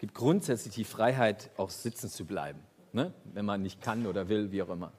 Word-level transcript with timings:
gibt 0.00 0.14
grundsätzlich 0.14 0.74
die 0.74 0.84
Freiheit, 0.84 1.50
auch 1.58 1.68
sitzen 1.68 2.08
zu 2.08 2.24
bleiben, 2.24 2.58
ne? 2.92 3.12
wenn 3.34 3.44
man 3.44 3.60
nicht 3.60 3.82
kann 3.82 4.06
oder 4.06 4.30
will, 4.30 4.50
wie 4.50 4.62
auch 4.62 4.70
immer. 4.70 4.92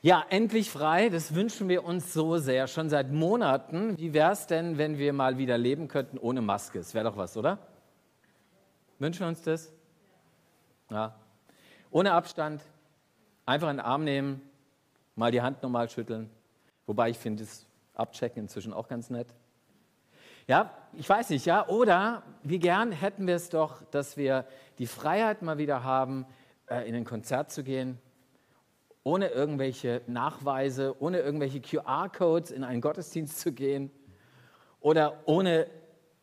Ja, 0.00 0.24
endlich 0.30 0.70
frei, 0.70 1.08
das 1.08 1.34
wünschen 1.34 1.68
wir 1.68 1.84
uns 1.84 2.12
so 2.12 2.38
sehr, 2.38 2.68
schon 2.68 2.88
seit 2.88 3.10
Monaten. 3.10 3.98
Wie 3.98 4.14
wäre 4.14 4.30
es 4.30 4.46
denn, 4.46 4.78
wenn 4.78 4.96
wir 4.96 5.12
mal 5.12 5.38
wieder 5.38 5.58
leben 5.58 5.88
könnten 5.88 6.18
ohne 6.18 6.40
Maske? 6.40 6.78
Das 6.78 6.94
wäre 6.94 7.04
doch 7.04 7.16
was, 7.16 7.36
oder? 7.36 7.58
Wünschen 9.00 9.22
wir 9.22 9.28
uns 9.28 9.42
das? 9.42 9.72
Ja. 10.88 11.16
Ohne 11.90 12.12
Abstand, 12.12 12.62
einfach 13.44 13.66
einen 13.66 13.80
Arm 13.80 14.04
nehmen, 14.04 14.40
mal 15.16 15.32
die 15.32 15.42
Hand 15.42 15.64
nochmal 15.64 15.90
schütteln. 15.90 16.30
Wobei 16.86 17.10
ich 17.10 17.18
finde 17.18 17.42
das 17.42 17.66
Abchecken 17.94 18.44
inzwischen 18.44 18.72
auch 18.72 18.86
ganz 18.86 19.10
nett. 19.10 19.34
Ja, 20.50 20.68
ich 20.94 21.08
weiß 21.08 21.30
nicht, 21.30 21.46
ja. 21.46 21.68
Oder 21.68 22.24
wie 22.42 22.58
gern 22.58 22.90
hätten 22.90 23.28
wir 23.28 23.36
es 23.36 23.50
doch, 23.50 23.84
dass 23.92 24.16
wir 24.16 24.46
die 24.80 24.88
Freiheit 24.88 25.42
mal 25.42 25.58
wieder 25.58 25.84
haben, 25.84 26.26
äh, 26.68 26.88
in 26.88 26.96
ein 26.96 27.04
Konzert 27.04 27.52
zu 27.52 27.62
gehen, 27.62 28.00
ohne 29.04 29.28
irgendwelche 29.28 30.02
Nachweise, 30.08 30.96
ohne 30.98 31.20
irgendwelche 31.20 31.60
QR-Codes 31.60 32.50
in 32.50 32.64
einen 32.64 32.80
Gottesdienst 32.80 33.38
zu 33.38 33.52
gehen 33.52 33.92
oder 34.80 35.20
ohne 35.26 35.68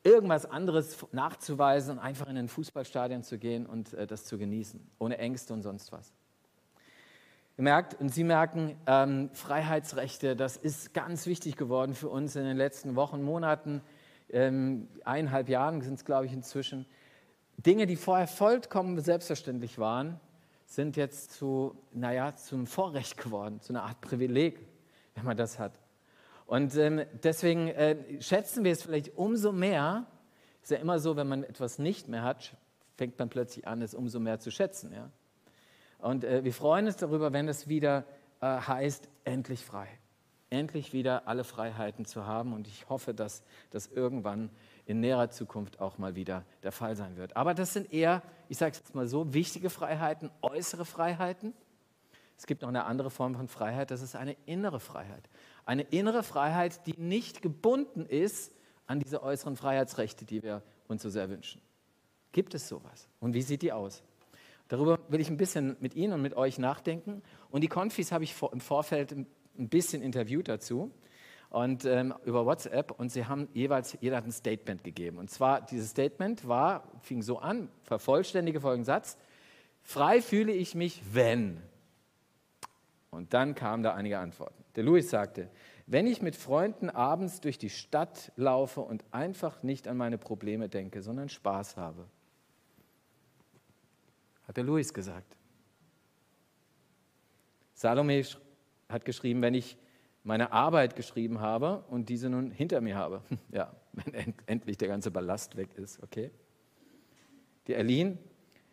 irgendwas 0.04 0.46
anderes 0.46 1.08
nachzuweisen 1.14 1.94
und 1.94 2.00
einfach 2.00 2.28
in 2.28 2.36
ein 2.36 2.50
Fußballstadion 2.50 3.24
zu 3.24 3.38
gehen 3.38 3.66
und 3.66 3.94
äh, 3.94 4.08
das 4.08 4.26
zu 4.26 4.38
genießen, 4.38 4.92
ohne 5.00 5.20
Ängste 5.20 5.54
und 5.54 5.62
sonst 5.62 5.94
was. 5.94 6.12
Merkt 7.56 7.94
und 8.02 8.10
Sie 8.10 8.26
merken, 8.26 8.76
ähm, 8.88 9.30
Freiheitsrechte, 9.32 10.36
das 10.36 10.58
ist 10.58 10.94
ganz 10.94 11.28
wichtig 11.28 11.56
geworden 11.56 11.94
für 11.96 12.10
uns 12.10 12.36
in 12.36 12.44
den 12.44 12.58
letzten 12.58 12.98
Wochen, 12.98 13.24
Monaten, 13.24 13.82
ähm, 14.30 14.88
eineinhalb 15.04 15.50
Jahren 15.50 15.82
sind 15.82 15.96
es, 15.96 16.06
glaube 16.06 16.26
ich, 16.26 16.34
inzwischen. 16.34 16.86
Dinge, 17.58 17.88
die 17.88 17.96
vorher 17.96 18.28
vollkommen 18.28 19.00
selbstverständlich 19.00 19.80
waren, 19.80 20.20
sind 20.66 20.98
jetzt 20.98 21.32
zu, 21.32 21.76
naja, 21.92 22.36
zum 22.36 22.68
Vorrecht 22.68 23.18
geworden, 23.18 23.62
zu 23.62 23.74
einer 23.74 23.84
Art 23.84 24.02
Privileg, 24.02 24.60
wenn 25.16 25.26
man 25.26 25.38
das 25.38 25.58
hat. 25.58 25.80
Und 26.46 26.76
ähm, 26.76 27.02
deswegen 27.24 27.68
äh, 27.70 28.22
schätzen 28.22 28.64
wir 28.64 28.72
es 28.72 28.84
vielleicht 28.84 29.18
umso 29.18 29.52
mehr. 29.52 30.06
Ist 30.62 30.72
ja 30.72 30.78
immer 30.78 31.00
so, 31.00 31.16
wenn 31.16 31.28
man 31.28 31.44
etwas 31.44 31.80
nicht 31.80 32.08
mehr 32.08 32.24
hat, 32.24 32.56
fängt 32.96 33.18
man 33.18 33.30
plötzlich 33.30 33.68
an, 33.68 33.82
es 33.82 33.94
umso 33.94 34.20
mehr 34.20 34.40
zu 34.40 34.52
schätzen. 34.52 34.94
Ja? 34.94 35.10
Und 36.00 36.24
äh, 36.24 36.44
wir 36.44 36.54
freuen 36.54 36.86
uns 36.86 36.98
darüber, 36.98 37.34
wenn 37.34 37.48
es 37.48 37.68
wieder 37.68 38.06
äh, 38.42 38.46
heißt, 38.46 39.10
endlich 39.24 39.64
frei. 39.64 39.88
Endlich 40.50 40.94
wieder 40.94 41.28
alle 41.28 41.44
Freiheiten 41.44 42.06
zu 42.06 42.26
haben. 42.26 42.54
Und 42.54 42.68
ich 42.68 42.88
hoffe, 42.90 43.14
dass 43.14 43.44
das 43.70 43.88
irgendwann 43.88 44.50
in 44.86 45.02
näherer 45.02 45.30
Zukunft 45.30 45.80
auch 45.80 45.98
mal 45.98 46.16
wieder 46.16 46.46
der 46.64 46.72
Fall 46.72 46.96
sein 46.96 47.18
wird. 47.18 47.36
Aber 47.36 47.54
das 47.54 47.74
sind 47.74 47.92
eher, 47.92 48.22
ich 48.48 48.58
sage 48.58 48.72
es 48.72 48.80
jetzt 48.80 48.96
mal 48.96 49.08
so, 49.08 49.34
wichtige 49.34 49.70
Freiheiten, 49.70 50.32
äußere 50.42 50.86
Freiheiten. 50.86 51.54
Es 52.38 52.46
gibt 52.46 52.62
noch 52.62 52.70
eine 52.70 52.86
andere 52.86 53.10
Form 53.10 53.36
von 53.36 53.48
Freiheit, 53.48 53.90
das 53.92 54.02
ist 54.02 54.16
eine 54.16 54.38
innere 54.46 54.80
Freiheit. 54.80 55.28
Eine 55.66 55.82
innere 55.82 56.24
Freiheit, 56.24 56.86
die 56.86 56.96
nicht 56.98 57.42
gebunden 57.42 58.06
ist 58.06 58.54
an 58.86 59.00
diese 59.00 59.24
äußeren 59.24 59.58
Freiheitsrechte, 59.58 60.24
die 60.24 60.44
wir 60.44 60.62
uns 60.88 61.02
so 61.02 61.10
sehr 61.10 61.30
wünschen. 61.30 61.62
Gibt 62.32 62.54
es 62.54 62.68
sowas? 62.68 63.10
Und 63.20 63.34
wie 63.34 63.42
sieht 63.42 63.64
die 63.64 63.74
aus? 63.74 64.04
Darüber 64.68 65.00
will 65.10 65.20
ich 65.20 65.30
ein 65.30 65.38
bisschen 65.38 65.78
mit 65.80 65.96
Ihnen 65.96 66.14
und 66.14 66.22
mit 66.22 66.36
euch 66.36 66.60
nachdenken. 66.60 67.22
Und 67.50 67.62
die 67.62 67.68
Konfis 67.68 68.12
habe 68.12 68.24
ich 68.24 68.36
im 68.52 68.60
Vorfeld 68.60 69.16
bisschen 69.70 70.02
interviewt 70.02 70.48
dazu 70.48 70.92
und 71.50 71.86
ähm, 71.86 72.14
über 72.26 72.46
WhatsApp 72.46 72.92
und 72.92 73.12
sie 73.12 73.26
haben 73.26 73.48
jeweils, 73.54 73.98
jeder 74.02 74.18
hat 74.18 74.26
ein 74.26 74.32
Statement 74.32 74.84
gegeben. 74.84 75.18
Und 75.18 75.30
zwar, 75.30 75.62
dieses 75.62 75.92
Statement 75.92 76.48
war, 76.48 76.84
fing 77.02 77.22
so 77.22 77.40
an, 77.40 77.70
vervollständige 77.84 78.62
folgenden 78.62 78.86
Satz, 78.86 79.18
frei 79.82 80.22
fühle 80.22 80.52
ich 80.52 80.76
mich, 80.76 81.02
wenn. 81.12 81.62
Und 83.10 83.34
dann 83.34 83.56
kamen 83.56 83.84
da 83.84 83.94
einige 83.94 84.20
Antworten. 84.20 84.64
Der 84.76 84.84
Louis 84.84 85.10
sagte, 85.10 85.50
wenn 85.88 86.06
ich 86.06 86.22
mit 86.22 86.36
Freunden 86.36 86.90
abends 86.90 87.40
durch 87.40 87.58
die 87.58 87.70
Stadt 87.70 88.32
laufe 88.36 88.82
und 88.82 89.06
einfach 89.12 89.64
nicht 89.64 89.88
an 89.88 89.96
meine 89.96 90.18
Probleme 90.18 90.68
denke, 90.68 91.02
sondern 91.02 91.30
Spaß 91.30 91.78
habe. 91.78 92.06
Hat 94.48 94.58
der 94.58 94.66
Louis 94.66 94.94
gesagt. 94.94 95.38
Salome 97.74 98.24
hat 98.90 99.06
geschrieben, 99.06 99.42
wenn 99.42 99.54
ich 99.54 99.78
meine 100.24 100.52
Arbeit 100.52 100.96
geschrieben 100.96 101.40
habe 101.40 101.84
und 101.90 102.10
diese 102.10 102.30
nun 102.30 102.52
hinter 102.52 102.82
mir 102.82 102.96
habe. 102.96 103.22
Ja, 103.52 103.74
wenn 103.94 104.34
endlich 104.46 104.78
der 104.78 104.90
ganze 104.90 105.10
Ballast 105.10 105.56
weg 105.56 105.70
ist, 105.76 106.04
okay? 106.04 106.32
Die 107.68 107.74
Erlin, 107.74 108.20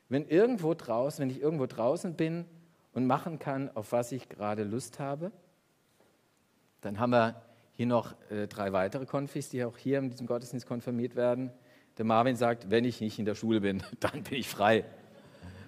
wenn 0.09 0.27
irgendwo 0.29 0.75
draußen, 0.75 1.23
wenn 1.23 1.31
ich 1.31 1.41
irgendwo 1.41 1.67
draußen 1.67 2.15
bin 2.15 2.45
und 2.93 3.07
machen 3.07 3.39
kann, 3.39 3.71
auf 3.75 3.93
was 3.93 4.13
ich 4.13 4.29
gerade 4.29 4.65
Lust 4.65 4.99
habe, 4.99 5.33
dann 6.81 6.99
haben 6.99 7.11
wir 7.11 7.43
hier 7.73 7.87
noch 7.87 8.15
äh, 8.31 8.47
drei 8.47 8.73
weitere 8.73 9.07
Konfis, 9.07 9.49
die 9.49 9.65
auch 9.65 9.79
hier 9.79 9.99
in 9.99 10.11
diesem 10.11 10.27
Gottesdienst 10.27 10.67
konfirmiert 10.67 11.17
werden. 11.17 11.51
Der 11.99 12.05
Marvin 12.05 12.37
sagt, 12.37 12.71
wenn 12.71 12.85
ich 12.85 13.01
nicht 13.01 13.19
in 13.19 13.25
der 13.25 13.35
Schule 13.35 13.61
bin, 13.61 13.83
dann 14.01 14.23
bin 14.23 14.39
ich 14.39 14.49
frei. 14.49 14.85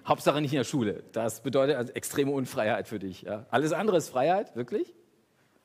Hauptsache 0.07 0.39
nicht 0.41 0.53
in 0.53 0.59
der 0.59 0.63
Schule. 0.63 1.03
Das 1.11 1.41
bedeutet 1.41 1.75
also 1.75 1.91
extreme 1.93 2.31
Unfreiheit 2.31 2.87
für 2.87 2.99
dich. 2.99 3.23
Ja. 3.23 3.45
Alles 3.49 3.73
andere 3.73 3.97
ist 3.97 4.09
Freiheit, 4.09 4.55
wirklich? 4.55 4.93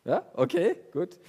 Ja, 0.04 0.26
okay, 0.34 0.76
gut. 0.92 1.20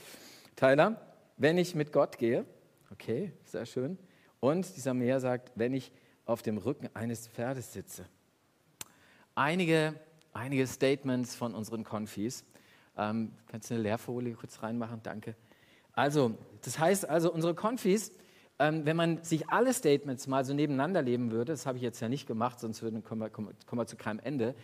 Tyler, 0.56 1.00
wenn 1.38 1.58
ich 1.58 1.76
mit 1.76 1.92
Gott 1.92 2.18
gehe, 2.18 2.46
okay, 2.92 3.32
sehr 3.46 3.66
schön. 3.66 4.00
Und 4.40 4.76
dieser 4.76 4.94
Meer 4.94 5.20
sagt, 5.20 5.52
wenn 5.56 5.74
ich 5.74 5.92
auf 6.26 6.42
dem 6.42 6.58
Rücken 6.58 6.90
eines 6.96 7.28
Pferdes 7.28 7.74
sitze. 7.74 8.06
Einige, 9.36 9.94
einige 10.32 10.66
Statements 10.66 11.36
von 11.36 11.54
unseren 11.54 11.84
Konfis. 11.84 12.46
Ähm, 12.98 13.34
kannst 13.48 13.70
du 13.70 13.76
eine 13.76 13.84
Leerfolie 13.84 14.34
kurz 14.34 14.64
reinmachen? 14.64 15.02
Danke. 15.04 15.36
Also, 15.94 16.36
das 16.62 16.80
heißt 16.80 17.10
also, 17.10 17.32
unsere 17.32 17.54
Konfis, 17.54 18.12
ähm, 18.64 18.86
wenn 18.86 18.96
man 18.96 19.24
sich 19.24 19.50
alle 19.50 19.74
Statements 19.74 20.28
mal 20.28 20.46
so 20.46 20.54
nebeneinander 20.54 21.02
leben 21.02 21.32
würde, 21.32 21.52
das 21.52 21.66
habe 21.66 21.78
ich 21.78 21.84
jetzt 21.84 22.00
ja 22.00 22.08
nicht 22.08 22.28
gemacht, 22.28 22.60
sonst 22.62 22.82
würden, 22.82 23.04
kommen, 23.04 23.22
wir, 23.22 23.30
kommen 23.30 23.52
wir 23.70 23.86
zu 23.86 23.98
keinem 23.98 24.20
Ende, 24.20 24.56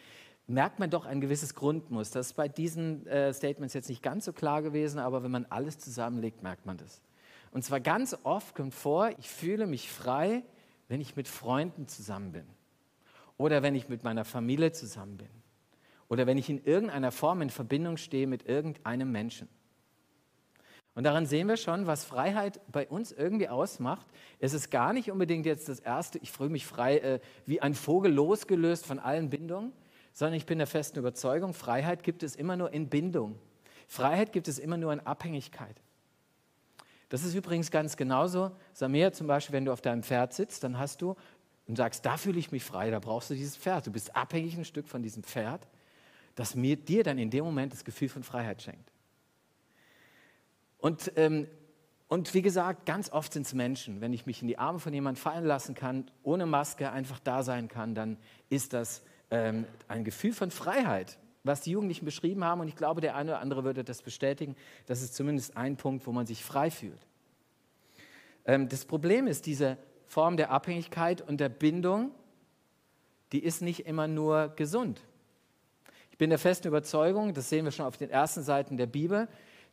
merkt 0.48 0.80
man 0.80 0.90
doch 0.90 1.06
ein 1.06 1.20
gewisses 1.20 1.54
Grundmuster. 1.54 2.20
Das 2.20 2.28
ist 2.28 2.34
bei 2.34 2.48
diesen 2.48 3.06
äh, 3.08 3.34
Statements 3.34 3.74
jetzt 3.74 3.90
nicht 3.90 4.02
ganz 4.02 4.24
so 4.24 4.32
klar 4.32 4.62
gewesen, 4.62 5.00
aber 5.00 5.22
wenn 5.24 5.32
man 5.32 5.46
alles 5.50 5.80
zusammenlegt, 5.80 6.44
merkt 6.44 6.66
man 6.66 6.78
das. 6.78 7.02
Und 7.52 7.64
zwar 7.64 7.82
ganz 7.82 8.16
oft 8.24 8.56
kommt 8.56 8.74
vor, 8.74 9.10
ich 9.20 9.30
fühle 9.30 9.68
mich 9.68 9.92
frei, 9.92 10.44
wenn 10.88 11.02
ich 11.02 11.18
mit 11.18 11.28
Freunden 11.28 11.88
zusammen 11.88 12.32
bin. 12.32 12.46
Oder 13.38 13.64
wenn 13.64 13.76
ich 13.76 13.90
mit 13.90 14.04
meiner 14.04 14.24
Familie 14.24 14.72
zusammen 14.72 15.18
bin. 15.18 15.30
Oder 16.08 16.26
wenn 16.26 16.38
ich 16.38 16.50
in 16.50 16.64
irgendeiner 16.64 17.12
Form 17.12 17.42
in 17.42 17.50
Verbindung 17.50 17.98
stehe 17.98 18.28
mit 18.28 18.46
irgendeinem 18.48 19.12
Menschen. 19.12 19.50
Und 21.00 21.06
daran 21.06 21.26
sehen 21.26 21.48
wir 21.48 21.56
schon, 21.56 21.88
was 21.88 22.04
Freiheit 22.04 22.60
bei 22.70 22.86
uns 22.86 23.14
irgendwie 23.14 23.48
ausmacht. 23.48 24.06
Es 24.40 24.52
ist 24.52 24.70
gar 24.70 24.92
nicht 24.92 25.10
unbedingt 25.10 25.46
jetzt 25.46 25.70
das 25.70 25.80
Erste, 25.80 26.18
ich 26.18 26.30
fühle 26.30 26.50
mich 26.50 26.66
frei 26.66 26.98
äh, 26.98 27.20
wie 27.46 27.62
ein 27.62 27.74
Vogel 27.74 28.12
losgelöst 28.12 28.86
von 28.86 29.00
allen 29.00 29.30
Bindungen, 29.30 29.72
sondern 30.12 30.34
ich 30.34 30.46
bin 30.46 30.58
der 30.58 30.68
festen 30.68 31.00
Überzeugung, 31.00 31.54
Freiheit 31.54 32.04
gibt 32.04 32.22
es 32.22 32.36
immer 32.36 32.58
nur 32.58 32.74
in 32.74 32.90
Bindung. 32.90 33.40
Freiheit 33.88 34.34
gibt 34.34 34.50
es 34.50 34.60
immer 34.60 34.76
nur 34.76 34.92
in 34.92 35.00
Abhängigkeit. 35.00 35.82
Das 37.08 37.24
ist 37.24 37.34
übrigens 37.34 37.72
ganz 37.72 37.96
genauso. 37.96 38.52
Samir, 38.74 39.14
zum 39.14 39.26
Beispiel, 39.26 39.54
wenn 39.54 39.64
du 39.64 39.72
auf 39.72 39.80
deinem 39.80 40.04
Pferd 40.04 40.34
sitzt, 40.34 40.66
dann 40.66 40.80
hast 40.80 41.02
du 41.02 41.16
und 41.66 41.78
sagst, 41.78 42.06
da 42.06 42.18
fühle 42.18 42.40
ich 42.40 42.52
mich 42.52 42.66
frei, 42.66 42.92
da 42.92 43.00
brauchst 43.00 43.30
du 43.30 43.36
dieses 43.36 43.56
Pferd. 43.56 43.88
Du 43.88 43.92
bist 43.94 44.18
abhängig 44.18 44.58
ein 44.58 44.66
Stück 44.66 44.90
von 44.90 45.02
diesem 45.02 45.24
Pferd, 45.24 45.66
das 46.36 46.56
mir, 46.56 46.76
dir 46.76 47.06
dann 47.06 47.18
in 47.18 47.30
dem 47.30 47.46
Moment 47.46 47.72
das 47.72 47.86
Gefühl 47.86 48.10
von 48.10 48.24
Freiheit 48.24 48.62
schenkt. 48.62 48.92
Und, 50.80 51.12
ähm, 51.16 51.48
und 52.08 52.34
wie 52.34 52.42
gesagt, 52.42 52.86
ganz 52.86 53.12
oft 53.12 53.34
sind 53.34 53.46
es 53.46 53.54
Menschen. 53.54 54.02
Wenn 54.02 54.14
ich 54.14 54.26
mich 54.26 54.42
in 54.42 54.48
die 54.48 54.58
Arme 54.58 54.80
von 54.80 54.94
jemandem 54.94 55.22
fallen 55.22 55.46
lassen 55.46 55.76
kann, 55.76 56.10
ohne 56.24 56.46
Maske 56.46 56.92
einfach 56.92 57.20
da 57.20 57.44
sein 57.44 57.68
kann, 57.68 57.94
dann 57.94 58.18
ist 58.50 58.74
das 58.74 59.04
ähm, 59.30 59.66
ein 59.88 60.04
Gefühl 60.04 60.34
von 60.34 60.50
Freiheit, 60.50 61.20
was 61.44 61.62
die 61.62 61.72
Jugendlichen 61.72 62.06
beschrieben 62.06 62.44
haben. 62.44 62.62
Und 62.62 62.68
ich 62.68 62.76
glaube, 62.76 63.02
der 63.02 63.16
eine 63.16 63.32
oder 63.32 63.40
andere 63.42 63.64
würde 63.64 63.84
das 63.84 64.02
bestätigen. 64.02 64.56
Das 64.88 65.02
ist 65.02 65.14
zumindest 65.14 65.56
ein 65.56 65.78
Punkt, 65.78 66.08
wo 66.08 66.12
man 66.12 66.26
sich 66.26 66.44
frei 66.44 66.72
fühlt. 66.72 67.06
Ähm, 68.46 68.70
das 68.70 68.86
Problem 68.86 69.28
ist, 69.28 69.46
diese 69.46 69.78
Form 70.08 70.38
der 70.38 70.50
Abhängigkeit 70.50 71.22
und 71.22 71.40
der 71.40 71.50
Bindung, 71.50 72.12
die 73.32 73.44
ist 73.44 73.62
nicht 73.62 73.86
immer 73.86 74.08
nur 74.08 74.50
gesund. 74.56 75.02
Ich 76.10 76.18
bin 76.18 76.32
der 76.32 76.40
festen 76.40 76.68
Überzeugung, 76.68 77.34
das 77.34 77.50
sehen 77.50 77.66
wir 77.66 77.72
schon 77.72 77.86
auf 77.86 77.98
den 77.98 78.10
ersten 78.10 78.42
Seiten 78.42 78.76
der 78.76 78.88
Bibel, 78.88 79.28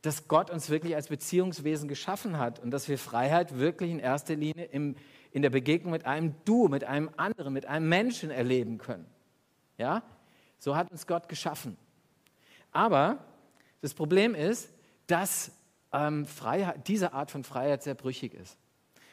dass 0.07 0.29
Gott 0.29 0.51
uns 0.51 0.71
wirklich 0.71 0.95
als 0.95 1.09
Beziehungswesen 1.09 1.89
geschaffen 1.89 2.39
hat 2.39 2.61
und 2.61 2.71
dass 2.71 2.89
wir 2.89 2.97
Freiheit 2.97 3.59
wirklich 3.59 3.91
in 3.91 3.99
erster 3.99 4.37
Linie 4.37 4.67
im, 4.67 4.95
in 5.33 5.43
der 5.43 5.51
Begegnung 5.51 5.91
mit 5.91 6.07
einem 6.07 6.35
Du, 6.45 6.69
mit 6.69 6.85
einem 6.85 7.11
anderen, 7.17 7.53
mit 7.53 7.67
einem 7.67 7.89
Menschen 7.89 8.31
erleben 8.31 8.79
können. 8.79 9.07
Ja? 9.79 10.05
So 10.59 10.77
hat 10.77 10.93
uns 10.93 11.09
Gott 11.09 11.29
geschaffen. 11.29 11.77
Aber 12.71 13.19
das 13.81 13.95
Problem 13.95 14.37
ist, 14.37 14.73
dass 15.09 15.51
ähm, 15.93 16.25
Freiheit, 16.25 16.87
diese 16.87 17.13
Art 17.13 17.33
von 17.33 17.43
Freiheit 17.43 17.83
sehr 17.83 17.95
brüchig 17.95 18.33
ist. 18.35 18.57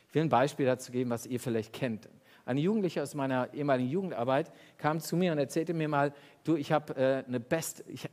Ich 0.10 0.16
will 0.16 0.22
ein 0.22 0.30
Beispiel 0.30 0.68
dazu 0.68 0.92
geben, 0.92 1.10
was 1.10 1.25
ihr 1.25 1.39
vielleicht 1.39 1.74
kennt. 1.74 2.07
Eine 2.45 2.60
Jugendliche 2.60 3.01
aus 3.01 3.16
meiner 3.16 3.54
ehemaligen 3.54 3.90
Jugendarbeit 3.90 4.51
kam 4.78 5.00
zu 5.00 5.16
mir 5.16 5.31
und 5.31 5.38
erzählte 5.38 5.74
mir 5.74 5.88
mal, 5.88 6.13
du, 6.44 6.56
ich 6.56 6.72
habe 6.72 6.95
äh, 6.95 7.24
eine 7.25 7.40
beste, 7.40 7.84
ich, 7.88 8.10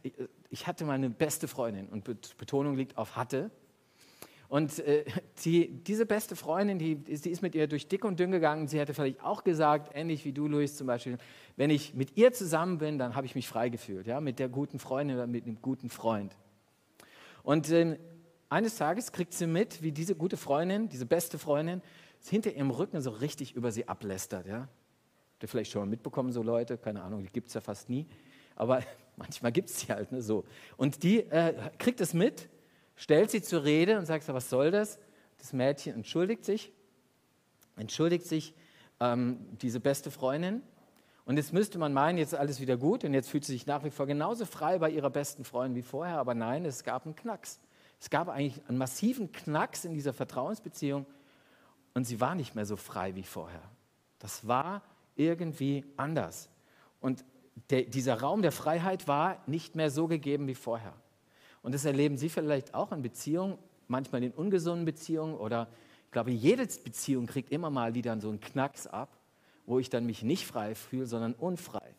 ich 0.51 0.67
hatte 0.67 0.85
mal 0.85 0.93
eine 0.93 1.11
beste 1.11 1.49
Freundin 1.49 1.89
und 1.89 2.05
Betonung 2.37 2.77
liegt 2.77 2.97
auf 2.97 3.17
hatte. 3.17 3.51
Und 4.51 4.81
äh, 4.81 5.05
die, 5.45 5.69
diese 5.69 6.07
beste 6.07 6.35
Freundin, 6.35 6.79
die, 6.79 6.97
die 6.97 7.31
ist 7.31 7.41
mit 7.41 7.55
ihr 7.55 7.69
durch 7.69 7.87
dick 7.87 8.05
und 8.05 8.19
dünn 8.19 8.33
gegangen. 8.33 8.67
Sie 8.67 8.81
hätte 8.81 8.95
vielleicht 8.95 9.23
auch 9.23 9.45
gesagt, 9.45 9.93
ähnlich 9.95 10.25
wie 10.25 10.33
du, 10.33 10.49
Luis, 10.49 10.77
zum 10.77 10.89
Beispiel, 10.89 11.19
wenn 11.57 11.71
ich 11.71 11.95
mit 11.95 12.17
ihr 12.17 12.33
zusammen 12.33 12.79
bin, 12.79 12.99
dann 12.99 13.15
habe 13.15 13.27
ich 13.27 13.37
mich 13.37 13.47
frei 13.49 13.69
gefühlt, 13.69 14.09
ja, 14.09 14.21
mit 14.21 14.41
der 14.41 14.49
guten 14.49 14.81
Freundin 14.81 15.17
oder 15.17 15.29
mit 15.29 15.45
einem 15.45 15.63
guten 15.63 15.89
Freund. 15.89 16.37
Und 17.45 17.71
äh, 17.71 17.97
eines 18.49 18.77
Tages 18.77 19.13
kriegt 19.13 19.35
sie 19.35 19.47
mit, 19.47 19.83
wie 19.83 19.93
diese 19.93 20.17
gute 20.17 20.37
Freundin, 20.37 20.89
diese 20.89 21.07
beste 21.07 21.39
Freundin, 21.39 21.81
hinter 22.29 22.53
ihrem 22.53 22.71
Rücken 22.71 23.01
so 23.01 23.11
richtig 23.11 23.55
über 23.55 23.73
sie 23.73 23.89
ablästert. 23.89 24.47
Ja? 24.47 24.61
Habt 24.61 25.43
ihr 25.43 25.49
vielleicht 25.49 25.71
schon 25.71 25.83
mal 25.83 25.89
mitbekommen, 25.89 26.33
so 26.33 26.43
Leute? 26.43 26.77
Keine 26.77 27.03
Ahnung, 27.03 27.23
die 27.23 27.31
gibt 27.31 27.49
es 27.49 27.55
ja 27.55 27.61
fast 27.61 27.89
nie. 27.89 28.07
Aber 28.57 28.83
manchmal 29.17 29.53
gibt 29.53 29.71
es 29.71 29.81
sie 29.81 29.89
halt 29.89 30.13
ne, 30.13 30.21
so. 30.23 30.45
Und 30.77 31.03
die 31.03 31.21
äh, 31.21 31.55
kriegt 31.79 32.01
es 32.01 32.15
mit 32.15 32.49
stellt 33.01 33.31
sie 33.31 33.41
zur 33.41 33.65
Rede 33.65 33.99
und 33.99 34.05
sagt, 34.05 34.29
was 34.29 34.51
soll 34.51 34.71
das? 34.71 34.99
Das 35.39 35.55
Mädchen 35.55 35.95
entschuldigt 35.95 36.45
sich, 36.45 36.71
entschuldigt 37.77 38.27
sich 38.27 38.55
ähm, 39.01 39.39
diese 39.63 39.81
beste 39.81 40.11
Freundin. 40.11 40.61
Und 41.25 41.39
jetzt 41.39 41.55
müsste 41.55 41.79
man 41.79 41.95
meinen, 41.95 42.19
jetzt 42.19 42.35
ist 42.35 42.39
alles 42.39 42.61
wieder 42.61 42.77
gut 42.77 43.05
und 43.05 43.15
jetzt 43.15 43.31
fühlt 43.31 43.47
sie 43.47 43.53
sich 43.53 43.67
nach 43.67 43.85
wie 43.85 43.91
vor 43.91 44.07
genauso 44.07 44.45
frei 44.45 44.79
bei 44.79 44.91
ihrer 44.91 45.09
besten 45.09 45.45
Freundin 45.45 45.77
wie 45.77 45.87
vorher. 45.87 46.19
Aber 46.19 46.35
nein, 46.35 46.67
es 46.67 46.85
gab 46.85 47.07
einen 47.07 47.17
Knacks. 47.17 47.59
Es 47.99 48.11
gab 48.11 48.29
eigentlich 48.29 48.61
einen 48.69 48.77
massiven 48.77 49.33
Knacks 49.33 49.87
in 49.87 49.95
dieser 49.95 50.13
Vertrauensbeziehung 50.13 51.07
und 52.01 52.05
sie 52.07 52.19
war 52.19 52.35
nicht 52.35 52.55
mehr 52.55 52.65
so 52.65 52.77
frei 52.77 53.15
wie 53.15 53.25
vorher. 53.25 53.61
Das 54.21 54.49
war 54.49 54.81
irgendwie 55.17 55.85
anders. 55.99 56.49
Und 56.99 57.27
der, 57.69 57.83
dieser 57.83 58.23
Raum 58.23 58.41
der 58.41 58.53
Freiheit 58.53 59.07
war 59.07 59.43
nicht 59.47 59.77
mehr 59.77 59.91
so 59.91 60.09
gegeben 60.09 60.47
wie 60.47 60.55
vorher. 60.55 60.95
Und 61.61 61.75
das 61.75 61.85
erleben 61.85 62.17
Sie 62.17 62.31
vielleicht 62.31 62.73
auch 62.73 62.93
in 62.93 63.03
Beziehungen, 63.03 63.59
manchmal 63.87 64.23
in 64.23 64.33
ungesunden 64.33 64.87
Beziehungen 64.87 65.35
oder 65.35 65.69
ich 66.07 66.11
glaube, 66.13 66.31
jede 66.31 66.65
Beziehung 66.65 67.27
kriegt 67.27 67.53
immer 67.53 67.69
mal 67.69 67.93
wieder 67.93 68.19
so 68.19 68.31
einen 68.31 68.41
Knacks 68.41 68.87
ab, 68.87 69.19
wo 69.67 69.79
ich 69.79 69.91
dann 69.91 70.07
mich 70.07 70.23
nicht 70.23 70.47
frei 70.47 70.75
fühle, 70.75 71.05
sondern 71.05 71.35
unfrei. 71.35 71.95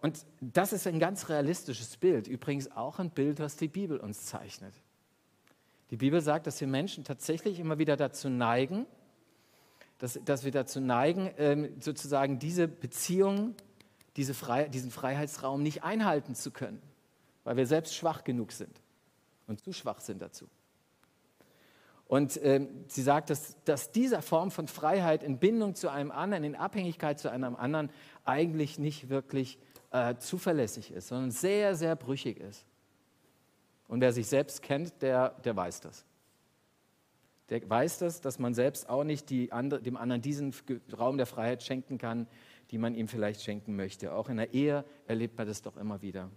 Und 0.00 0.24
das 0.40 0.72
ist 0.72 0.86
ein 0.86 0.98
ganz 0.98 1.28
realistisches 1.28 1.98
Bild, 1.98 2.28
übrigens 2.28 2.72
auch 2.72 2.98
ein 2.98 3.10
Bild, 3.10 3.40
was 3.40 3.58
die 3.58 3.68
Bibel 3.68 3.98
uns 3.98 4.24
zeichnet. 4.24 4.72
Die 5.94 5.98
Bibel 5.98 6.20
sagt, 6.20 6.48
dass 6.48 6.60
wir 6.60 6.66
Menschen 6.66 7.04
tatsächlich 7.04 7.60
immer 7.60 7.78
wieder 7.78 7.96
dazu 7.96 8.28
neigen, 8.28 8.84
dass, 9.98 10.18
dass 10.24 10.42
wir 10.44 10.50
dazu 10.50 10.80
neigen, 10.80 11.30
ähm, 11.38 11.80
sozusagen 11.80 12.40
diese 12.40 12.66
Beziehung, 12.66 13.54
diese 14.16 14.34
Frei, 14.34 14.66
diesen 14.68 14.90
Freiheitsraum 14.90 15.62
nicht 15.62 15.84
einhalten 15.84 16.34
zu 16.34 16.50
können 16.50 16.82
weil 17.44 17.56
wir 17.56 17.66
selbst 17.66 17.94
schwach 17.94 18.24
genug 18.24 18.52
sind 18.52 18.80
und 19.46 19.62
zu 19.62 19.72
schwach 19.72 20.00
sind 20.00 20.20
dazu. 20.20 20.48
Und 22.06 22.36
äh, 22.38 22.66
sie 22.88 23.02
sagt, 23.02 23.30
dass, 23.30 23.56
dass 23.64 23.90
dieser 23.90 24.22
Form 24.22 24.50
von 24.50 24.66
Freiheit 24.66 25.22
in 25.22 25.38
Bindung 25.38 25.74
zu 25.74 25.90
einem 25.90 26.10
anderen, 26.10 26.44
in 26.44 26.54
Abhängigkeit 26.54 27.18
zu 27.18 27.30
einem 27.30 27.56
anderen 27.56 27.90
eigentlich 28.24 28.78
nicht 28.78 29.08
wirklich 29.08 29.58
äh, 29.90 30.16
zuverlässig 30.16 30.90
ist, 30.92 31.08
sondern 31.08 31.30
sehr, 31.30 31.76
sehr 31.76 31.96
brüchig 31.96 32.40
ist. 32.40 32.66
Und 33.94 34.00
wer 34.00 34.12
sich 34.12 34.26
selbst 34.26 34.60
kennt, 34.60 35.02
der, 35.02 35.28
der 35.44 35.54
weiß 35.54 35.80
das. 35.82 36.04
Der 37.48 37.70
weiß 37.70 37.98
das, 37.98 38.20
dass 38.20 38.40
man 38.40 38.52
selbst 38.52 38.88
auch 38.88 39.04
nicht 39.04 39.30
die 39.30 39.50
dem 39.50 39.96
anderen 39.96 40.20
diesen 40.20 40.52
Raum 40.98 41.16
der 41.16 41.26
Freiheit 41.26 41.62
schenken 41.62 41.96
kann, 41.96 42.26
die 42.72 42.78
man 42.78 42.96
ihm 42.96 43.06
vielleicht 43.06 43.42
schenken 43.42 43.76
möchte. 43.76 44.12
Auch 44.12 44.28
in 44.28 44.38
der 44.38 44.52
Ehe 44.52 44.84
erlebt 45.06 45.38
man 45.38 45.46
das 45.46 45.62
doch 45.62 45.76
immer 45.76 46.02
wieder. 46.02 46.28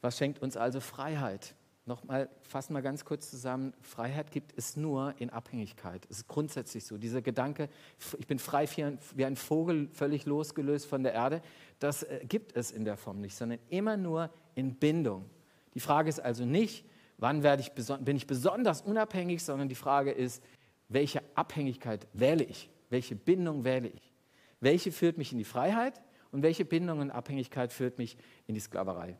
Was 0.00 0.18
schenkt 0.18 0.42
uns 0.42 0.56
also 0.56 0.80
Freiheit? 0.80 1.54
Nochmal, 1.90 2.28
fassen 2.42 2.72
wir 2.72 2.82
ganz 2.82 3.04
kurz 3.04 3.28
zusammen. 3.32 3.74
Freiheit 3.82 4.30
gibt 4.30 4.56
es 4.56 4.76
nur 4.76 5.12
in 5.18 5.28
Abhängigkeit. 5.28 6.06
Es 6.08 6.18
ist 6.18 6.28
grundsätzlich 6.28 6.84
so. 6.84 6.98
Dieser 6.98 7.20
Gedanke, 7.20 7.68
ich 8.16 8.28
bin 8.28 8.38
frei 8.38 8.68
wie 9.16 9.24
ein 9.24 9.34
Vogel, 9.34 9.88
völlig 9.92 10.24
losgelöst 10.24 10.86
von 10.86 11.02
der 11.02 11.14
Erde, 11.14 11.42
das 11.80 12.04
äh, 12.04 12.20
gibt 12.28 12.54
es 12.54 12.70
in 12.70 12.84
der 12.84 12.96
Form 12.96 13.20
nicht, 13.20 13.34
sondern 13.34 13.58
immer 13.70 13.96
nur 13.96 14.30
in 14.54 14.76
Bindung. 14.76 15.28
Die 15.74 15.80
Frage 15.80 16.08
ist 16.08 16.20
also 16.20 16.44
nicht, 16.44 16.86
wann 17.18 17.44
ich 17.58 17.72
bin 17.72 18.16
ich 18.16 18.28
besonders 18.28 18.82
unabhängig, 18.82 19.42
sondern 19.42 19.68
die 19.68 19.74
Frage 19.74 20.12
ist, 20.12 20.44
welche 20.88 21.20
Abhängigkeit 21.34 22.06
wähle 22.12 22.44
ich? 22.44 22.70
Welche 22.88 23.16
Bindung 23.16 23.64
wähle 23.64 23.88
ich? 23.88 24.12
Welche 24.60 24.92
führt 24.92 25.18
mich 25.18 25.32
in 25.32 25.38
die 25.38 25.44
Freiheit 25.44 26.00
und 26.30 26.44
welche 26.44 26.64
Bindung 26.64 27.00
und 27.00 27.10
Abhängigkeit 27.10 27.72
führt 27.72 27.98
mich 27.98 28.16
in 28.46 28.54
die 28.54 28.60
Sklaverei? 28.60 29.18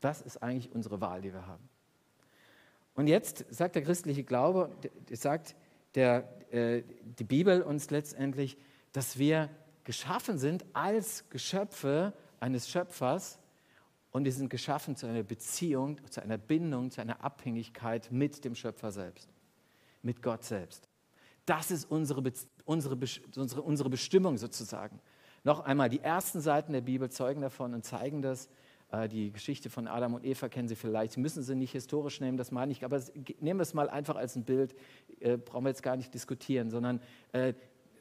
Das 0.00 0.20
ist 0.22 0.42
eigentlich 0.42 0.72
unsere 0.72 1.00
Wahl, 1.00 1.20
die 1.20 1.32
wir 1.32 1.46
haben. 1.46 1.68
Und 2.94 3.06
jetzt 3.06 3.44
sagt 3.50 3.74
der 3.76 3.82
christliche 3.82 4.24
Glaube, 4.24 4.70
sagt 5.12 5.54
der, 5.94 6.28
äh, 6.52 6.82
die 7.18 7.24
Bibel 7.24 7.62
uns 7.62 7.90
letztendlich, 7.90 8.56
dass 8.92 9.18
wir 9.18 9.48
geschaffen 9.84 10.38
sind 10.38 10.64
als 10.72 11.28
Geschöpfe 11.30 12.12
eines 12.40 12.68
Schöpfers 12.68 13.38
und 14.10 14.24
wir 14.24 14.32
sind 14.32 14.50
geschaffen 14.50 14.96
zu 14.96 15.06
einer 15.06 15.22
Beziehung, 15.22 16.00
zu 16.10 16.22
einer 16.22 16.38
Bindung, 16.38 16.90
zu 16.90 17.00
einer 17.00 17.24
Abhängigkeit 17.24 18.10
mit 18.10 18.44
dem 18.44 18.54
Schöpfer 18.54 18.90
selbst, 18.90 19.28
mit 20.02 20.22
Gott 20.22 20.44
selbst. 20.44 20.88
Das 21.46 21.70
ist 21.70 21.90
unsere, 21.90 22.22
unsere, 22.64 22.98
unsere, 23.36 23.62
unsere 23.62 23.90
Bestimmung 23.90 24.36
sozusagen. 24.36 25.00
Noch 25.42 25.60
einmal, 25.60 25.88
die 25.88 26.00
ersten 26.00 26.40
Seiten 26.40 26.72
der 26.72 26.82
Bibel 26.82 27.10
zeugen 27.10 27.40
davon 27.40 27.72
und 27.74 27.84
zeigen 27.84 28.20
das. 28.20 28.48
Äh, 28.92 29.08
die 29.08 29.32
Geschichte 29.32 29.70
von 29.70 29.86
Adam 29.86 30.14
und 30.14 30.24
Eva 30.24 30.48
kennen 30.48 30.68
Sie 30.68 30.76
vielleicht. 30.76 31.14
Sie 31.14 31.20
müssen 31.20 31.42
sie 31.42 31.54
nicht 31.54 31.72
historisch 31.72 32.20
nehmen, 32.20 32.36
das 32.36 32.50
meine 32.50 32.72
ich, 32.72 32.84
aber 32.84 33.00
nehmen 33.40 33.60
wir 33.60 33.62
es 33.62 33.74
mal 33.74 33.88
einfach 33.88 34.16
als 34.16 34.36
ein 34.36 34.44
Bild, 34.44 34.74
äh, 35.20 35.36
brauchen 35.36 35.64
wir 35.64 35.70
jetzt 35.70 35.82
gar 35.82 35.96
nicht 35.96 36.12
diskutieren, 36.12 36.70
sondern 36.70 37.00
äh, 37.32 37.54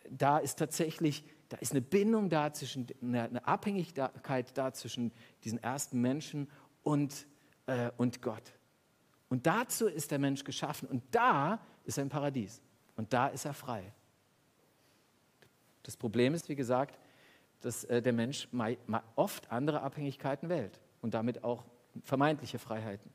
da 0.09 0.39
ist 0.39 0.57
tatsächlich, 0.57 1.23
da 1.49 1.57
ist 1.57 1.71
eine 1.71 1.81
Bindung 1.81 2.29
da 2.29 2.51
zwischen, 2.53 2.87
eine 3.01 3.45
Abhängigkeit 3.45 4.57
da 4.57 4.73
zwischen 4.73 5.11
diesen 5.43 5.61
ersten 5.61 6.01
Menschen 6.01 6.49
und, 6.83 7.27
äh, 7.67 7.91
und 7.97 8.21
Gott. 8.21 8.53
Und 9.29 9.45
dazu 9.45 9.87
ist 9.87 10.09
der 10.09 10.19
Mensch 10.19 10.43
geschaffen 10.43 10.87
und 10.87 11.03
da 11.11 11.59
ist 11.85 11.97
er 11.97 12.03
im 12.03 12.09
Paradies 12.09 12.61
und 12.95 13.13
da 13.13 13.27
ist 13.27 13.45
er 13.45 13.53
frei. 13.53 13.93
Das 15.83 15.95
Problem 15.95 16.33
ist, 16.33 16.49
wie 16.49 16.55
gesagt, 16.55 16.99
dass 17.61 17.83
äh, 17.85 18.01
der 18.01 18.13
Mensch 18.13 18.47
oft 19.15 19.51
andere 19.51 19.81
Abhängigkeiten 19.81 20.49
wählt 20.49 20.79
und 21.01 21.13
damit 21.13 21.43
auch 21.43 21.65
vermeintliche 22.03 22.59
Freiheiten. 22.59 23.11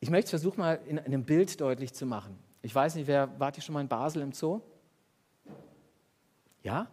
Ich 0.00 0.10
möchte 0.10 0.26
es 0.26 0.30
versuchen, 0.30 0.60
mal 0.60 0.80
in 0.86 0.98
einem 0.98 1.24
Bild 1.24 1.60
deutlich 1.60 1.92
zu 1.92 2.06
machen. 2.06 2.38
Ich 2.62 2.74
weiß 2.74 2.94
nicht, 2.94 3.06
wer, 3.06 3.38
wart 3.38 3.56
ihr 3.56 3.62
schon 3.62 3.72
mal 3.72 3.80
in 3.80 3.88
Basel 3.88 4.22
im 4.22 4.32
Zoo? 4.32 4.60
Ja? 6.62 6.88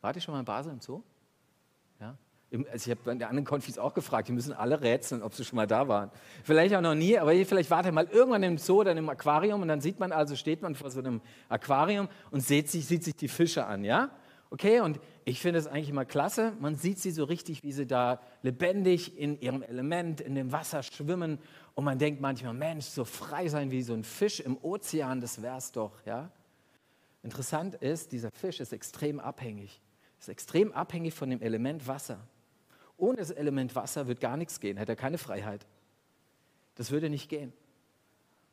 Wart 0.00 0.16
ihr 0.16 0.22
schon 0.22 0.32
mal 0.32 0.40
in 0.40 0.44
Basel 0.44 0.72
im 0.72 0.80
Zoo? 0.80 1.02
Also 2.52 2.90
ich 2.90 2.90
habe 2.90 3.00
bei 3.04 3.12
den 3.12 3.24
anderen 3.24 3.44
Konfis 3.44 3.76
auch 3.76 3.92
gefragt, 3.92 4.28
die 4.28 4.32
müssen 4.32 4.52
alle 4.52 4.80
rätseln, 4.80 5.22
ob 5.22 5.34
sie 5.34 5.44
schon 5.44 5.56
mal 5.56 5.66
da 5.66 5.88
waren. 5.88 6.10
Vielleicht 6.44 6.74
auch 6.74 6.80
noch 6.80 6.94
nie, 6.94 7.18
aber 7.18 7.32
vielleicht 7.44 7.70
wart 7.70 7.86
ihr 7.86 7.92
mal 7.92 8.06
irgendwann 8.06 8.42
im 8.44 8.56
Zoo 8.56 8.80
oder 8.80 8.92
im 8.92 9.08
Aquarium 9.08 9.62
und 9.62 9.68
dann 9.68 9.80
sieht 9.80 9.98
man 9.98 10.12
also, 10.12 10.36
steht 10.36 10.62
man 10.62 10.76
vor 10.76 10.90
so 10.90 11.00
einem 11.00 11.20
Aquarium 11.48 12.08
und 12.30 12.40
sieht 12.40 12.70
sich, 12.70 12.86
sieht 12.86 13.02
sich 13.02 13.16
die 13.16 13.28
Fische 13.28 13.66
an, 13.66 13.84
ja? 13.84 14.10
Okay, 14.48 14.80
und 14.80 15.00
ich 15.24 15.40
finde 15.40 15.58
es 15.58 15.66
eigentlich 15.66 15.88
immer 15.88 16.04
klasse. 16.04 16.52
Man 16.60 16.76
sieht 16.76 17.00
sie 17.00 17.10
so 17.10 17.24
richtig, 17.24 17.64
wie 17.64 17.72
sie 17.72 17.86
da 17.86 18.20
lebendig 18.42 19.18
in 19.18 19.40
ihrem 19.40 19.62
Element, 19.62 20.20
in 20.20 20.36
dem 20.36 20.52
Wasser 20.52 20.84
schwimmen. 20.84 21.40
Und 21.74 21.84
man 21.84 21.98
denkt 21.98 22.20
manchmal, 22.20 22.54
Mensch, 22.54 22.84
so 22.84 23.04
frei 23.04 23.48
sein 23.48 23.72
wie 23.72 23.82
so 23.82 23.92
ein 23.92 24.04
Fisch 24.04 24.38
im 24.38 24.56
Ozean, 24.62 25.20
das 25.20 25.42
wär's 25.42 25.72
doch, 25.72 25.92
ja? 26.06 26.30
Interessant 27.24 27.74
ist, 27.74 28.12
dieser 28.12 28.30
Fisch 28.30 28.60
ist 28.60 28.72
extrem 28.72 29.18
abhängig. 29.18 29.82
Ist 30.20 30.28
extrem 30.28 30.72
abhängig 30.72 31.12
von 31.12 31.28
dem 31.28 31.42
Element 31.42 31.88
Wasser. 31.88 32.20
Ohne 32.96 33.18
das 33.18 33.30
Element 33.30 33.74
Wasser 33.74 34.06
wird 34.06 34.20
gar 34.20 34.36
nichts 34.36 34.60
gehen, 34.60 34.76
hätte 34.76 34.92
er 34.92 34.96
keine 34.96 35.18
Freiheit. 35.18 35.66
Das 36.76 36.90
würde 36.90 37.10
nicht 37.10 37.28
gehen. 37.28 37.52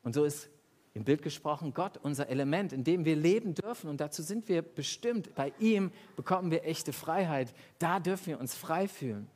Und 0.02 0.14
so 0.14 0.24
ist 0.24 0.48
im 0.94 1.04
Bild 1.04 1.22
gesprochen 1.22 1.74
Gott 1.74 1.98
unser 2.02 2.28
Element, 2.28 2.72
in 2.72 2.84
dem 2.84 3.04
wir 3.04 3.16
leben 3.16 3.54
dürfen. 3.54 3.90
Und 3.90 4.00
dazu 4.00 4.22
sind 4.22 4.48
wir 4.48 4.62
bestimmt. 4.62 5.34
Bei 5.34 5.52
ihm 5.58 5.90
bekommen 6.14 6.50
wir 6.50 6.64
echte 6.64 6.92
Freiheit. 6.92 7.52
Da 7.78 7.98
dürfen 8.00 8.26
wir 8.26 8.40
uns 8.40 8.54
frei 8.54 8.86
fühlen. 8.86 9.28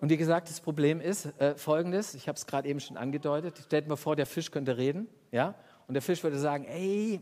Und 0.00 0.10
wie 0.10 0.16
gesagt, 0.16 0.48
das 0.48 0.60
Problem 0.60 1.00
ist 1.00 1.26
äh, 1.40 1.56
folgendes, 1.56 2.14
ich 2.14 2.28
habe 2.28 2.36
es 2.36 2.46
gerade 2.46 2.68
eben 2.68 2.80
schon 2.80 2.96
angedeutet, 2.96 3.58
stellt 3.66 3.88
mir 3.88 3.96
vor, 3.96 4.14
der 4.14 4.26
Fisch 4.26 4.50
könnte 4.50 4.76
reden, 4.76 5.08
ja, 5.32 5.56
und 5.88 5.94
der 5.94 6.02
Fisch 6.02 6.22
würde 6.22 6.38
sagen, 6.38 6.64
ey, 6.66 7.20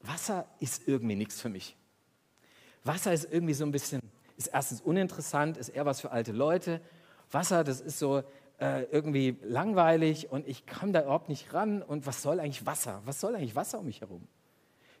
Wasser 0.00 0.46
ist 0.58 0.86
irgendwie 0.88 1.16
nichts 1.16 1.40
für 1.40 1.48
mich. 1.48 1.76
Wasser 2.84 3.12
ist 3.12 3.32
irgendwie 3.32 3.54
so 3.54 3.64
ein 3.64 3.72
bisschen 3.72 4.00
ist 4.40 4.48
erstens 4.48 4.80
uninteressant, 4.80 5.58
ist 5.58 5.68
eher 5.68 5.84
was 5.84 6.00
für 6.00 6.10
alte 6.10 6.32
Leute. 6.32 6.80
Wasser, 7.30 7.62
das 7.62 7.82
ist 7.82 7.98
so, 7.98 8.22
äh, 8.58 8.84
irgendwie 8.84 9.36
langweilig 9.42 10.30
und 10.30 10.48
ich 10.48 10.66
komme 10.66 10.92
da 10.92 11.02
überhaupt 11.02 11.28
nicht 11.28 11.52
ran. 11.52 11.82
Und 11.82 12.06
was 12.06 12.22
soll 12.22 12.40
eigentlich 12.40 12.64
Wasser? 12.64 13.02
Was 13.04 13.20
soll 13.20 13.34
eigentlich 13.34 13.54
Wasser 13.54 13.80
um 13.80 13.86
mich 13.86 14.00
herum? 14.00 14.26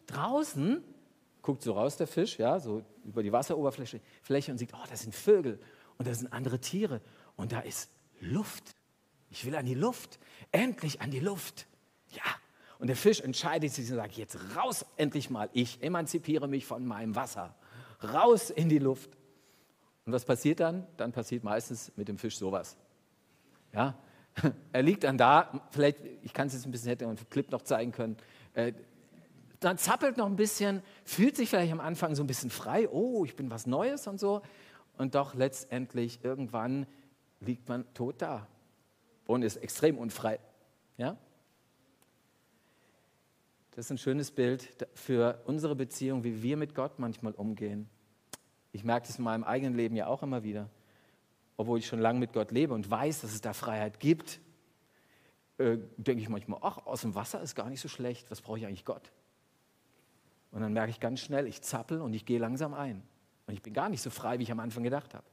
Draußen 0.06 0.84
guckt 1.40 1.62
so 1.62 1.72
raus 1.72 1.96
der 1.96 2.06
Fisch, 2.06 2.38
ja, 2.38 2.60
so 2.60 2.82
über 3.04 3.22
die 3.22 3.32
Wasseroberfläche 3.32 4.02
Fläche 4.22 4.52
und 4.52 4.58
sieht, 4.58 4.74
oh, 4.74 4.86
das 4.90 5.02
sind 5.02 5.14
Vögel 5.14 5.58
und 5.96 6.06
da 6.06 6.14
sind 6.14 6.32
andere 6.32 6.58
Tiere 6.58 7.00
und 7.36 7.52
da 7.52 7.60
ist 7.60 7.90
Luft. 8.20 8.74
Ich 9.30 9.46
will 9.46 9.54
an 9.54 9.64
die 9.64 9.74
Luft, 9.74 10.18
endlich 10.52 11.00
an 11.00 11.10
die 11.10 11.20
Luft. 11.20 11.66
Ja, 12.10 12.24
und 12.78 12.88
der 12.88 12.96
Fisch 12.96 13.20
entscheidet 13.20 13.72
sich 13.72 13.90
und 13.90 13.96
sagt, 13.96 14.16
jetzt 14.16 14.36
raus 14.54 14.84
endlich 14.96 15.30
mal, 15.30 15.48
ich 15.54 15.82
emanzipiere 15.82 16.46
mich 16.46 16.66
von 16.66 16.84
meinem 16.84 17.14
Wasser. 17.14 17.54
Raus 18.02 18.50
in 18.50 18.68
die 18.68 18.78
Luft. 18.78 19.10
Und 20.10 20.14
was 20.14 20.24
passiert 20.24 20.58
dann? 20.58 20.88
Dann 20.96 21.12
passiert 21.12 21.44
meistens 21.44 21.92
mit 21.94 22.08
dem 22.08 22.18
Fisch 22.18 22.36
sowas. 22.36 22.76
Ja, 23.72 23.94
er 24.72 24.82
liegt 24.82 25.04
dann 25.04 25.16
da, 25.16 25.68
vielleicht, 25.70 25.98
ich 26.22 26.32
kann 26.32 26.48
es 26.48 26.54
jetzt 26.54 26.66
ein 26.66 26.72
bisschen 26.72 26.88
hätte 26.88 27.06
einen 27.06 27.16
Clip 27.30 27.48
noch 27.52 27.62
zeigen 27.62 27.92
können, 27.92 28.16
äh, 28.54 28.72
dann 29.60 29.78
zappelt 29.78 30.16
noch 30.16 30.26
ein 30.26 30.34
bisschen, 30.34 30.82
fühlt 31.04 31.36
sich 31.36 31.48
vielleicht 31.48 31.70
am 31.70 31.78
Anfang 31.78 32.16
so 32.16 32.24
ein 32.24 32.26
bisschen 32.26 32.50
frei, 32.50 32.88
oh, 32.88 33.24
ich 33.24 33.36
bin 33.36 33.52
was 33.52 33.68
Neues 33.68 34.08
und 34.08 34.18
so. 34.18 34.42
Und 34.98 35.14
doch 35.14 35.34
letztendlich 35.34 36.24
irgendwann 36.24 36.88
liegt 37.38 37.68
man 37.68 37.84
tot 37.94 38.16
da 38.18 38.48
und 39.28 39.42
ist 39.42 39.58
extrem 39.58 39.96
unfrei. 39.96 40.40
Ja? 40.96 41.16
Das 43.76 43.84
ist 43.84 43.90
ein 43.92 43.98
schönes 43.98 44.32
Bild 44.32 44.88
für 44.92 45.40
unsere 45.44 45.76
Beziehung, 45.76 46.24
wie 46.24 46.42
wir 46.42 46.56
mit 46.56 46.74
Gott 46.74 46.98
manchmal 46.98 47.34
umgehen. 47.34 47.88
Ich 48.72 48.84
merke 48.84 49.06
das 49.06 49.18
in 49.18 49.24
meinem 49.24 49.44
eigenen 49.44 49.74
Leben 49.74 49.96
ja 49.96 50.06
auch 50.06 50.22
immer 50.22 50.42
wieder. 50.42 50.68
Obwohl 51.56 51.78
ich 51.78 51.86
schon 51.86 51.98
lange 51.98 52.18
mit 52.18 52.32
Gott 52.32 52.52
lebe 52.52 52.72
und 52.72 52.90
weiß, 52.90 53.20
dass 53.20 53.32
es 53.32 53.40
da 53.40 53.52
Freiheit 53.52 54.00
gibt, 54.00 54.40
äh, 55.58 55.78
denke 55.96 56.22
ich 56.22 56.28
manchmal, 56.28 56.60
ach, 56.62 56.86
aus 56.86 57.02
dem 57.02 57.14
Wasser 57.14 57.42
ist 57.42 57.54
gar 57.54 57.68
nicht 57.68 57.80
so 57.80 57.88
schlecht, 57.88 58.30
was 58.30 58.40
brauche 58.40 58.58
ich 58.58 58.66
eigentlich 58.66 58.84
Gott? 58.84 59.12
Und 60.52 60.62
dann 60.62 60.72
merke 60.72 60.90
ich 60.90 61.00
ganz 61.00 61.20
schnell, 61.20 61.46
ich 61.46 61.62
zappel 61.62 62.00
und 62.00 62.14
ich 62.14 62.24
gehe 62.24 62.38
langsam 62.38 62.74
ein. 62.74 63.02
Und 63.46 63.54
ich 63.54 63.62
bin 63.62 63.74
gar 63.74 63.88
nicht 63.88 64.02
so 64.02 64.10
frei, 64.10 64.38
wie 64.38 64.44
ich 64.44 64.52
am 64.52 64.60
Anfang 64.60 64.82
gedacht 64.82 65.14
habe. 65.14 65.26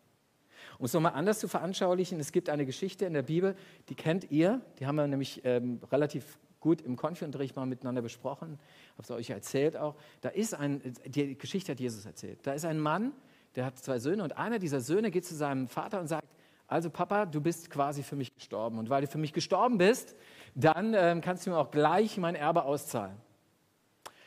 Um 0.80 0.86
es 0.86 0.94
nochmal 0.94 1.14
anders 1.14 1.40
zu 1.40 1.48
veranschaulichen, 1.48 2.20
es 2.20 2.32
gibt 2.32 2.50
eine 2.50 2.66
Geschichte 2.66 3.06
in 3.06 3.14
der 3.14 3.24
Bibel, 3.24 3.56
die 3.90 3.96
kennt 3.96 4.32
ihr, 4.32 4.62
die 4.80 4.86
haben 4.86 4.96
wir 4.96 5.08
nämlich 5.08 5.42
ähm, 5.44 5.80
relativ 5.92 6.38
gut 6.60 6.82
im 6.82 6.96
Konfi-Unterricht 6.96 7.56
mal 7.56 7.66
miteinander 7.66 8.02
besprochen, 8.02 8.60
habe 8.94 9.04
es 9.04 9.12
euch 9.12 9.30
erzählt 9.30 9.78
auch. 9.78 9.96
Da 10.22 10.30
ist 10.30 10.54
ein, 10.54 10.82
die 11.06 11.38
Geschichte 11.38 11.72
hat 11.72 11.80
Jesus 11.80 12.06
erzählt. 12.06 12.40
Da 12.44 12.54
ist 12.54 12.66
ein 12.66 12.80
Mann, 12.80 13.14
der 13.56 13.66
hat 13.66 13.78
zwei 13.78 14.00
Söhne 14.00 14.24
und 14.24 14.38
einer 14.38 14.60
dieser 14.60 14.82
Söhne 14.82 15.12
geht 15.12 15.26
zu 15.26 15.36
seinem 15.36 15.68
Vater 15.68 16.00
und 16.00 16.08
sagt, 16.08 16.28
also 16.68 16.90
Papa, 16.90 17.26
du 17.26 17.40
bist 17.40 17.70
quasi 17.70 18.04
für 18.04 18.16
mich 18.16 18.36
gestorben 18.36 18.78
und 18.78 18.90
weil 18.90 19.02
du 19.02 19.08
für 19.08 19.18
mich 19.18 19.32
gestorben 19.32 19.78
bist, 19.78 20.16
dann 20.54 20.94
äh, 20.94 21.20
kannst 21.24 21.46
du 21.46 21.52
mir 21.52 21.58
auch 21.58 21.72
gleich 21.72 22.18
mein 22.18 22.36
Erbe 22.36 22.64
auszahlen. 22.64 23.16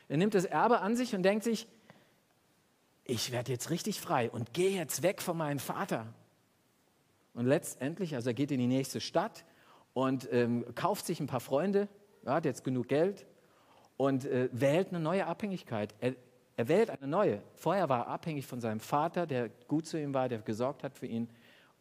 Er 0.08 0.16
nimmt 0.16 0.34
das 0.34 0.46
Erbe 0.46 0.80
an 0.80 0.96
sich 0.96 1.14
und 1.14 1.22
denkt 1.22 1.44
sich, 1.44 1.68
ich 3.04 3.30
werde 3.32 3.52
jetzt 3.52 3.70
richtig 3.70 4.00
frei 4.00 4.30
und 4.30 4.54
gehe 4.54 4.70
jetzt 4.70 5.02
weg 5.02 5.20
von 5.20 5.36
meinem 5.36 5.58
Vater. 5.58 6.06
Und 7.34 7.46
letztendlich, 7.46 8.14
also 8.14 8.30
er 8.30 8.34
geht 8.34 8.50
in 8.50 8.58
die 8.58 8.66
nächste 8.66 9.00
Stadt 9.00 9.44
und 9.92 10.28
ähm, 10.32 10.64
kauft 10.74 11.06
sich 11.06 11.20
ein 11.20 11.26
paar 11.26 11.40
Freunde, 11.40 11.88
er 12.24 12.34
hat 12.34 12.44
jetzt 12.44 12.64
genug 12.64 12.88
Geld 12.88 13.26
und 13.96 14.24
äh, 14.24 14.48
wählt 14.52 14.88
eine 14.88 15.00
neue 15.00 15.26
Abhängigkeit. 15.26 15.94
Er, 16.00 16.14
er 16.56 16.68
wählt 16.68 16.90
eine 16.90 17.06
neue. 17.06 17.42
Vorher 17.54 17.88
war 17.88 18.00
er 18.00 18.08
abhängig 18.08 18.46
von 18.46 18.60
seinem 18.60 18.80
Vater, 18.80 19.26
der 19.26 19.48
gut 19.68 19.86
zu 19.86 20.00
ihm 20.00 20.12
war, 20.14 20.28
der 20.28 20.38
gesorgt 20.38 20.84
hat 20.84 20.94
für 20.94 21.06
ihn. 21.06 21.28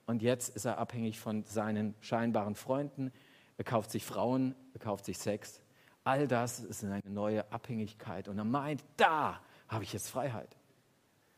Und 0.06 0.22
jetzt 0.22 0.56
ist 0.56 0.66
er 0.66 0.78
abhängig 0.78 1.20
von 1.20 1.44
seinen 1.44 1.96
scheinbaren 2.00 2.56
Freunden. 2.56 3.12
Er 3.58 3.64
kauft 3.64 3.92
sich 3.92 4.06
Frauen, 4.06 4.56
er 4.74 4.80
kauft 4.80 5.06
sich 5.06 5.18
Sex. 5.18 5.62
All 6.04 6.28
das 6.28 6.62
ist 6.62 6.84
eine 6.84 7.02
neue 7.06 7.52
Abhängigkeit. 7.52 8.28
Und 8.28 8.38
er 8.38 8.46
meint, 8.46 8.84
da 8.98 9.42
habe 9.68 9.84
ich 9.84 9.94
jetzt 9.94 10.10
Freiheit. 10.10 10.56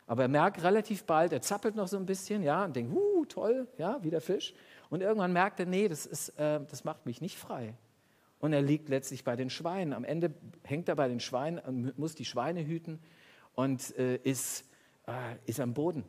Aber 0.05 0.23
er 0.23 0.29
merkt 0.29 0.63
relativ 0.63 1.05
bald, 1.05 1.33
er 1.33 1.41
zappelt 1.41 1.75
noch 1.75 1.87
so 1.87 1.97
ein 1.97 2.05
bisschen, 2.05 2.43
ja, 2.43 2.65
und 2.65 2.75
denkt, 2.75 2.93
uh, 2.93 3.25
toll, 3.25 3.67
ja, 3.77 3.97
wie 4.03 4.09
der 4.09 4.21
Fisch. 4.21 4.53
Und 4.89 5.01
irgendwann 5.01 5.33
merkt 5.33 5.59
er, 5.59 5.65
nee, 5.65 5.87
das, 5.87 6.05
ist, 6.05 6.29
äh, 6.39 6.59
das 6.69 6.83
macht 6.83 7.05
mich 7.05 7.21
nicht 7.21 7.37
frei 7.37 7.75
und 8.41 8.53
er 8.53 8.61
liegt 8.61 8.89
letztlich 8.89 9.23
bei 9.23 9.35
den 9.35 9.49
Schweinen. 9.49 9.93
Am 9.93 10.03
Ende 10.03 10.33
hängt 10.63 10.89
er 10.89 10.95
bei 10.95 11.07
den 11.07 11.19
Schweinen 11.19 11.59
und 11.59 11.97
muss 11.97 12.15
die 12.15 12.25
Schweine 12.25 12.65
hüten 12.65 12.99
und 13.53 13.95
äh, 13.97 14.17
ist, 14.17 14.65
äh, 15.07 15.35
ist 15.45 15.59
am 15.59 15.73
Boden. 15.73 16.03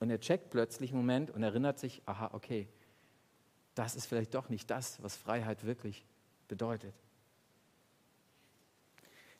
Und 0.00 0.10
er 0.10 0.20
checkt 0.20 0.50
plötzlich 0.50 0.90
einen 0.90 1.00
Moment 1.00 1.30
und 1.30 1.42
erinnert 1.42 1.78
sich, 1.78 2.02
aha, 2.04 2.30
okay, 2.34 2.68
das 3.74 3.96
ist 3.96 4.06
vielleicht 4.06 4.34
doch 4.34 4.50
nicht 4.50 4.70
das, 4.70 5.02
was 5.02 5.16
Freiheit 5.16 5.64
wirklich 5.64 6.04
bedeutet. 6.46 6.94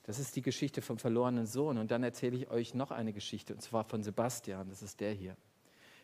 Das 0.05 0.19
ist 0.19 0.35
die 0.37 0.43
Geschichte 0.43 0.81
vom 0.81 0.99
verlorenen 0.99 1.47
Sohn. 1.47 1.77
Und 1.77 1.91
dann 1.91 2.03
erzähle 2.03 2.37
ich 2.39 2.49
euch 2.49 2.73
noch 2.73 2.91
eine 2.91 3.13
Geschichte, 3.13 3.53
und 3.53 3.61
zwar 3.61 3.85
von 3.85 4.03
Sebastian. 4.03 4.71
Das 4.71 4.81
ist 4.81 5.01
der 5.01 5.13
hier. 5.13 5.37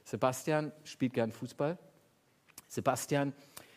Sebastian 0.04 0.73
spielt 0.85 1.14
gern 1.14 1.33
Fußball. 1.33 1.78
Sebastian 2.68 3.33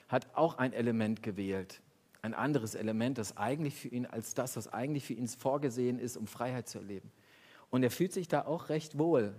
hat 0.07 0.35
auch 0.35 0.57
ein 0.57 0.73
Element 0.73 1.21
gewählt, 1.23 1.81
ein 2.21 2.33
anderes 2.33 2.75
Element, 2.75 3.17
das 3.17 3.37
eigentlich 3.37 3.75
für 3.75 3.89
ihn 3.89 4.05
als 4.05 4.33
das, 4.33 4.55
was 4.55 4.71
eigentlich 4.71 5.05
für 5.05 5.13
ihn 5.13 5.27
vorgesehen 5.27 5.99
ist, 5.99 6.17
um 6.17 6.27
Freiheit 6.27 6.67
zu 6.67 6.79
erleben. 6.79 7.11
Und 7.69 7.83
er 7.83 7.91
fühlt 7.91 8.13
sich 8.13 8.27
da 8.27 8.45
auch 8.45 8.69
recht 8.69 8.97
wohl. 8.97 9.33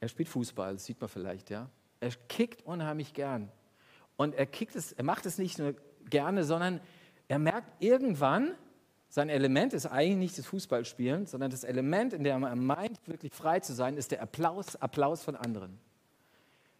Er 0.00 0.08
spielt 0.08 0.28
Fußball, 0.28 0.74
das 0.74 0.84
sieht 0.84 1.00
man 1.00 1.08
vielleicht, 1.08 1.50
ja. 1.50 1.70
Er 2.00 2.10
kickt 2.28 2.62
unheimlich 2.66 3.14
gern. 3.14 3.50
Und 4.16 4.34
er 4.34 4.46
kickt 4.46 4.76
es, 4.76 4.92
er 4.92 5.04
macht 5.04 5.26
es 5.26 5.38
nicht 5.38 5.58
nur 5.58 5.74
gerne, 6.08 6.44
sondern 6.44 6.80
er 7.28 7.38
merkt 7.38 7.82
irgendwann, 7.82 8.54
sein 9.08 9.28
Element 9.28 9.72
ist 9.72 9.86
eigentlich 9.86 10.16
nicht 10.16 10.38
das 10.38 10.46
Fußballspielen, 10.46 11.26
sondern 11.26 11.50
das 11.50 11.64
Element, 11.64 12.12
in 12.12 12.24
dem 12.24 12.42
er 12.42 12.56
meint, 12.56 12.98
wirklich 13.06 13.32
frei 13.32 13.60
zu 13.60 13.72
sein, 13.72 13.96
ist 13.96 14.10
der 14.10 14.22
Applaus, 14.22 14.76
Applaus 14.76 15.22
von 15.22 15.36
anderen. 15.36 15.78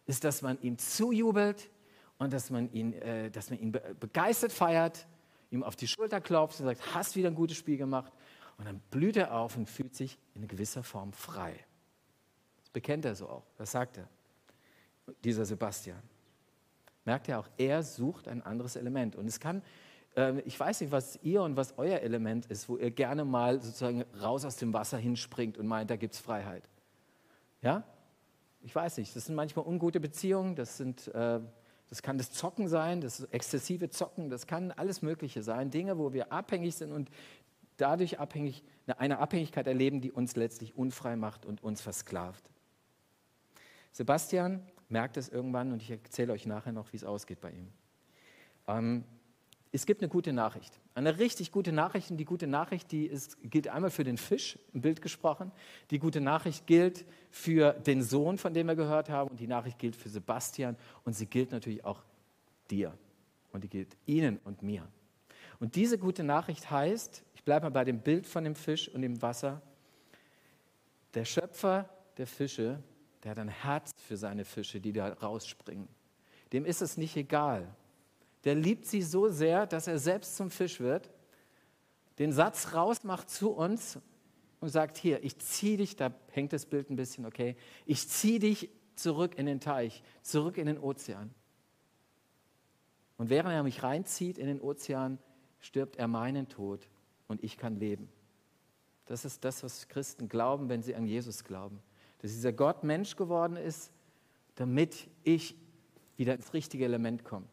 Ist, 0.07 0.25
dass 0.25 0.43
man 0.43 0.61
ihm 0.61 0.79
zujubelt, 0.79 1.71
und 2.19 2.33
dass 2.33 2.51
man 2.51 2.71
ihn, 2.73 2.93
äh, 2.95 3.31
dass 3.31 3.51
man 3.51 3.59
ihn 3.59 3.73
begeistert 4.01 4.53
feiert, 4.53 5.07
ihm 5.51 5.63
auf 5.63 5.77
die 5.77 5.87
Schulter 5.87 6.21
klopft 6.21 6.61
und 6.61 6.67
sagt, 6.67 6.95
hast 6.95 7.17
wieder 7.17 7.29
ein 7.29 7.35
gutes 7.35 7.57
Spiel 7.57 7.77
gemacht. 7.77 8.13
Und 8.59 8.67
dann 8.67 8.81
blüht 8.91 9.17
er 9.17 9.35
auf 9.35 9.57
und 9.57 9.69
fühlt 9.69 9.95
sich 9.95 10.19
in 10.35 10.49
gewisser 10.49 10.83
Form 10.83 11.13
frei. 11.13 11.55
Das 12.59 12.71
bekennt 12.71 13.05
er 13.05 13.15
so 13.15 13.29
auch, 13.29 13.45
das 13.59 13.71
sagt 13.71 13.99
er, 13.99 14.09
dieser 15.23 15.45
Sebastian. 15.45 16.03
Merkt 17.05 17.29
er 17.29 17.39
auch, 17.39 17.49
er 17.59 17.83
sucht 17.83 18.29
ein 18.29 18.43
anderes 18.43 18.77
Element. 18.77 19.15
Und 19.15 19.27
es 19.27 19.39
kann, 19.39 19.63
äh, 20.17 20.41
ich 20.41 20.59
weiß 20.59 20.81
nicht, 20.81 20.91
was 20.91 21.19
ihr 21.23 21.43
und 21.43 21.57
was 21.57 21.75
euer 21.77 22.01
Element 22.01 22.47
ist, 22.47 22.69
wo 22.69 22.79
ihr 22.79 22.91
gerne 22.91 23.25
mal 23.25 23.61
sozusagen 23.61 24.03
raus 24.21 24.45
aus 24.45 24.57
dem 24.57 24.73
Wasser 24.73 24.97
hinspringt 24.97 25.59
und 25.59 25.67
meint, 25.67 25.91
da 25.91 25.97
gibt 25.97 26.15
es 26.15 26.21
Freiheit. 26.21 26.69
Ja? 27.61 27.85
Ich 28.63 28.75
weiß 28.75 28.97
nicht, 28.97 29.15
das 29.15 29.27
sind 29.27 29.37
manchmal 29.37 29.67
ungute 29.67 30.01
Beziehungen, 30.01 30.57
das 30.57 30.79
sind... 30.79 31.09
Äh, 31.09 31.41
das 31.89 32.03
kann 32.03 32.19
das 32.19 32.31
Zocken 32.33 32.69
sein, 32.69 33.01
das 33.01 33.25
exzessive 33.25 33.91
Zocken, 33.91 34.29
das 34.29 34.47
kann 34.47 34.73
alles 34.73 35.03
Mögliche 35.03 35.43
sein. 35.43 35.71
Dinge, 35.71 35.99
wo 35.99 36.13
wir 36.13 36.33
abhängig 36.33 36.75
sind 36.75 36.93
und 36.93 37.11
dadurch 37.77 38.19
abhängig, 38.19 38.65
eine 38.87 39.19
Abhängigkeit 39.19 39.67
erleben, 39.67 40.01
die 40.01 40.11
uns 40.11 40.37
letztlich 40.37 40.77
unfrei 40.77 41.17
macht 41.17 41.47
und 41.47 41.63
uns 41.63 41.81
versklavt. 41.81 42.51
Sebastian 43.93 44.67
merkt 44.89 45.17
es 45.17 45.29
irgendwann 45.29 45.73
und 45.73 45.83
ich 45.83 45.91
erzähle 45.91 46.33
euch 46.33 46.47
nachher 46.47 46.73
noch, 46.73 46.93
wie 46.93 46.97
es 46.97 47.05
ausgeht 47.05 47.41
bei 47.41 47.51
ihm. 47.51 47.69
Ähm, 48.67 49.05
es 49.77 49.85
gibt 49.85 50.01
eine 50.01 50.09
gute 50.09 50.33
Nachricht. 50.33 50.81
Eine 50.95 51.19
richtig 51.19 51.53
gute 51.53 51.71
Nachricht. 51.71 52.11
Und 52.11 52.17
die 52.17 52.25
gute 52.25 52.47
Nachricht, 52.47 52.91
die 52.93 53.05
ist, 53.05 53.37
gilt 53.43 53.69
einmal 53.69 53.91
für 53.91 54.05
den 54.05 54.17
Fisch, 54.17 54.59
im 54.73 54.81
Bild 54.81 55.03
gesprochen. 55.03 55.53
Die 55.91 55.99
gute 55.99 56.23
Nachricht 56.23 56.67
gilt 56.67 57.05
für 57.31 57.75
den 57.75 58.03
Sohn, 58.03 58.39
von 58.39 58.55
dem 58.55 58.69
wir 58.69 58.75
gehört 58.75 59.11
haben. 59.11 59.31
Und 59.31 59.39
die 59.39 59.47
Nachricht 59.47 59.79
gilt 59.79 59.95
für 59.95 60.09
Sebastian. 60.09 60.77
Und 61.05 61.13
sie 61.13 61.27
gilt 61.27 61.53
natürlich 61.53 61.85
auch 61.85 62.03
dir. 62.71 62.97
Und 63.53 63.65
die 63.65 63.69
gilt 63.69 63.97
Ihnen 64.07 64.39
und 64.45 64.63
mir. 64.63 64.89
Und 65.61 65.77
diese 65.77 65.99
gute 65.99 66.25
Nachricht 66.25 66.71
heißt, 66.71 67.23
ich 67.35 67.45
bleibe 67.45 67.67
mal 67.67 67.71
bei 67.71 67.85
dem 67.85 68.01
Bild 68.01 68.27
von 68.27 68.45
dem 68.45 68.55
Fisch 68.55 68.89
und 68.89 69.03
dem 69.03 69.21
Wasser. 69.21 69.61
Der 71.13 71.27
Schöpfer 71.27 71.89
der 72.17 72.27
Fische, 72.27 72.83
der 73.23 73.33
hat 73.33 73.39
ein 73.39 73.49
Herz 73.49 73.95
für 73.99 74.17
seine 74.17 74.47
Fische, 74.47 74.81
die 74.81 74.95
da 74.95 75.09
rausspringen. 75.13 75.89
Dem 76.55 76.65
ist 76.65 76.81
es 76.81 76.97
nicht 76.97 77.15
egal, 77.17 77.75
der 78.47 78.55
liebt 78.55 78.87
sie 78.87 79.03
so 79.03 79.29
sehr, 79.29 79.67
dass 79.67 79.89
er 79.89 79.99
selbst 79.99 80.37
zum 80.37 80.51
Fisch 80.51 80.79
wird, 80.79 81.11
den 82.21 82.33
Satz 82.33 82.75
rausmacht 82.75 83.29
zu 83.29 83.51
uns 83.51 83.99
und 84.61 84.69
sagt, 84.69 84.99
hier, 84.99 85.25
ich 85.25 85.37
ziehe 85.39 85.77
dich, 85.77 85.97
da 85.97 86.15
hängt 86.31 86.53
das 86.53 86.65
Bild 86.65 86.89
ein 86.89 86.95
bisschen, 86.95 87.27
okay, 87.27 87.57
ich 87.87 88.09
ziehe 88.09 88.39
dich 88.39 88.71
zurück 88.95 89.37
in 89.37 89.47
den 89.47 89.59
Teich, 89.59 90.01
zurück 90.23 90.59
in 90.59 90.67
den 90.67 90.79
Ozean. 90.79 91.35
Und 93.19 93.31
während 93.31 93.53
er 93.53 93.65
mich 93.65 93.83
reinzieht 93.83 94.39
in 94.39 94.47
den 94.47 94.61
Ozean, 94.61 95.19
stirbt 95.59 95.97
er 95.97 96.07
meinen 96.07 96.49
Tod 96.49 96.89
und 97.27 97.43
ich 97.43 97.57
kann 97.59 97.75
leben. 97.75 98.09
Das 99.07 99.25
ist 99.25 99.45
das, 99.45 99.65
was 99.65 99.89
Christen 99.89 100.29
glauben, 100.29 100.69
wenn 100.69 100.83
sie 100.83 100.95
an 100.95 101.05
Jesus 101.05 101.43
glauben. 101.43 101.83
Dass 102.19 102.31
dieser 102.31 102.53
Gott 102.53 102.85
Mensch 102.85 103.17
geworden 103.17 103.57
ist, 103.57 103.91
damit 104.55 105.09
ich 105.25 105.57
wieder 106.17 106.35
ins 106.35 106.55
richtige 106.55 106.85
Element 106.85 107.25
komme, 107.25 107.47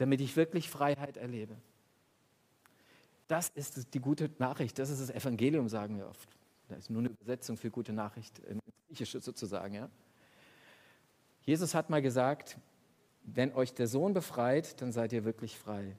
damit 0.00 0.22
ich 0.22 0.34
wirklich 0.34 0.70
Freiheit 0.70 1.18
erlebe. 1.18 1.54
Das 3.28 3.50
ist 3.50 3.92
die 3.92 4.00
gute 4.00 4.30
Nachricht, 4.38 4.78
das 4.78 4.88
ist 4.88 5.02
das 5.02 5.10
Evangelium, 5.10 5.68
sagen 5.68 5.98
wir 5.98 6.08
oft. 6.08 6.26
Das 6.68 6.78
ist 6.78 6.90
nur 6.90 7.00
eine 7.00 7.10
Übersetzung 7.10 7.58
für 7.58 7.70
gute 7.70 7.92
Nachricht 7.92 8.38
ins 8.38 8.62
Griechische 8.88 9.20
sozusagen. 9.20 9.74
Ja? 9.74 9.90
Jesus 11.42 11.74
hat 11.74 11.90
mal 11.90 12.00
gesagt, 12.00 12.56
wenn 13.24 13.52
euch 13.52 13.74
der 13.74 13.86
Sohn 13.86 14.14
befreit, 14.14 14.80
dann 14.80 14.90
seid 14.90 15.12
ihr 15.12 15.26
wirklich 15.26 15.58
frei. 15.58 15.96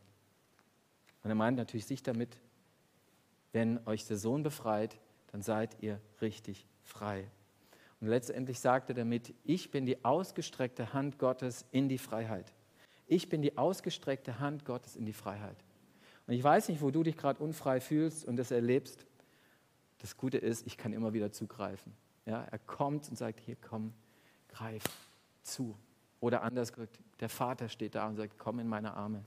Und 1.23 1.29
er 1.29 1.35
meint 1.35 1.57
natürlich 1.57 1.85
sich 1.85 2.01
damit, 2.01 2.39
wenn 3.51 3.85
euch 3.85 4.07
der 4.07 4.17
Sohn 4.17 4.41
befreit, 4.41 4.97
dann 5.31 5.43
seid 5.43 5.77
ihr 5.83 6.01
richtig 6.21 6.65
frei. 6.81 7.29
Und 7.99 8.07
letztendlich 8.07 8.59
sagt 8.59 8.89
er 8.89 8.95
damit, 8.95 9.35
ich 9.43 9.69
bin 9.69 9.85
die 9.85 10.03
ausgestreckte 10.03 10.91
Hand 10.91 11.19
Gottes 11.19 11.65
in 11.71 11.87
die 11.87 11.99
Freiheit. 11.99 12.51
Ich 13.11 13.27
bin 13.27 13.41
die 13.41 13.57
ausgestreckte 13.57 14.39
Hand 14.39 14.63
Gottes 14.63 14.95
in 14.95 15.05
die 15.05 15.11
Freiheit. 15.11 15.57
Und 16.27 16.33
ich 16.33 16.41
weiß 16.41 16.69
nicht, 16.69 16.81
wo 16.81 16.91
du 16.91 17.03
dich 17.03 17.17
gerade 17.17 17.43
unfrei 17.43 17.81
fühlst 17.81 18.23
und 18.23 18.37
das 18.37 18.51
erlebst. 18.51 19.05
Das 19.97 20.15
Gute 20.15 20.37
ist, 20.37 20.65
ich 20.65 20.77
kann 20.77 20.93
immer 20.93 21.11
wieder 21.11 21.29
zugreifen. 21.29 21.91
Ja, 22.25 22.45
er 22.49 22.57
kommt 22.57 23.09
und 23.09 23.17
sagt, 23.17 23.41
hier 23.41 23.57
komm, 23.57 23.93
greif 24.47 24.83
zu. 25.43 25.75
Oder 26.21 26.41
anders 26.41 26.71
gesagt, 26.71 27.01
der 27.19 27.27
Vater 27.27 27.67
steht 27.67 27.95
da 27.95 28.07
und 28.07 28.15
sagt, 28.15 28.39
komm 28.39 28.59
in 28.59 28.69
meine 28.69 28.93
Arme. 28.93 29.25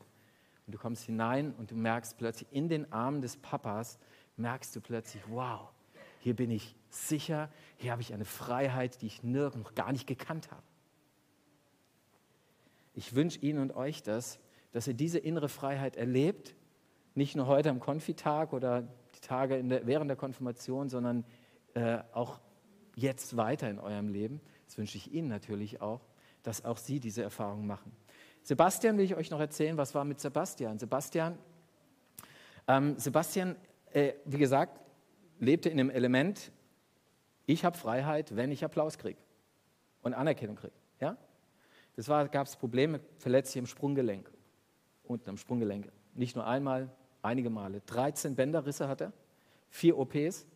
Und 0.67 0.75
du 0.75 0.79
kommst 0.79 1.05
hinein 1.05 1.53
und 1.53 1.71
du 1.71 1.75
merkst 1.75 2.17
plötzlich 2.17 2.51
in 2.53 2.71
den 2.71 2.91
Armen 2.91 3.21
des 3.21 3.37
Papas, 3.37 3.99
merkst 4.39 4.75
du 4.75 4.81
plötzlich, 4.81 5.23
wow, 5.29 5.69
hier 6.21 6.35
bin 6.35 6.51
ich 6.51 6.75
sicher, 6.89 7.51
hier 7.77 7.93
habe 7.93 8.01
ich 8.01 8.15
eine 8.15 8.25
Freiheit, 8.25 9.03
die 9.03 9.09
ich 9.09 9.23
nirgends 9.23 9.69
noch 9.69 9.75
gar 9.75 9.93
nicht 9.93 10.07
gekannt 10.07 10.51
habe. 10.51 10.63
Ich 12.95 13.15
wünsche 13.15 13.41
Ihnen 13.41 13.59
und 13.59 13.75
euch 13.75 14.03
das, 14.03 14.39
dass 14.71 14.87
ihr 14.87 14.95
diese 14.95 15.19
innere 15.19 15.49
Freiheit 15.49 15.97
erlebt, 15.97 16.55
nicht 17.15 17.37
nur 17.37 17.47
heute 17.47 17.71
am 17.71 17.81
Konfitag 17.81 18.53
oder 18.53 18.83
die 19.15 19.21
Tage 19.21 19.63
der, 19.63 19.87
während 19.87 20.09
der 20.09 20.17
Konfirmation, 20.17 20.89
sondern 20.89 21.25
äh, 21.75 21.99
auch 22.13 22.41
jetzt 22.97 23.37
weiter 23.37 23.69
in 23.69 23.79
eurem 23.79 24.09
Leben. 24.09 24.41
Das 24.67 24.79
wünsche 24.79 24.97
ich 24.97 25.13
Ihnen 25.13 25.29
natürlich 25.29 25.81
auch, 25.81 26.01
dass 26.43 26.65
auch 26.65 26.77
Sie 26.77 27.01
diese 27.01 27.23
Erfahrung 27.23 27.67
machen. 27.67 27.93
Sebastian 28.43 28.99
will 28.99 29.05
ich 29.05 29.17
euch 29.17 29.31
noch 29.31 29.41
erzählen, 29.41 29.77
was 29.77 29.95
war 29.95 30.05
mit 30.05 30.21
Sebastian. 30.21 30.79
Sebastian, 30.79 31.39
ähm, 32.69 32.99
Sebastian, 32.99 33.57
äh, 33.93 34.15
wie 34.25 34.39
gesagt, 34.39 34.81
lebte 35.39 35.69
in 35.69 35.79
dem 35.79 35.91
Element, 35.91 36.53
ich 37.47 37.65
habe 37.65 37.77
Freiheit, 37.77 38.37
wenn 38.37 38.51
ich 38.53 38.65
Applaus 38.65 38.99
kriege 38.99 39.19
und 40.03 40.15
Anerkennung 40.15 40.57
kriege. 40.57 40.75
Ja? 41.01 41.17
Das 41.97 42.07
gab 42.07 42.47
es 42.47 42.57
Probleme, 42.57 43.01
verletzt 43.19 43.53
sich 43.53 43.61
im 43.61 43.67
Sprunggelenk, 43.67 44.31
unten 45.05 45.31
am 45.31 45.37
Sprunggelenk. 45.37 45.91
Nicht 46.15 46.35
nur 46.35 46.47
einmal, 46.47 46.91
einige 47.23 47.51
Male. 47.51 47.83
13 47.87 48.35
Bänderrisse 48.35 48.89
hat 48.89 49.01
er, 49.01 49.13
vier 49.71 49.99
OPs 49.99 50.47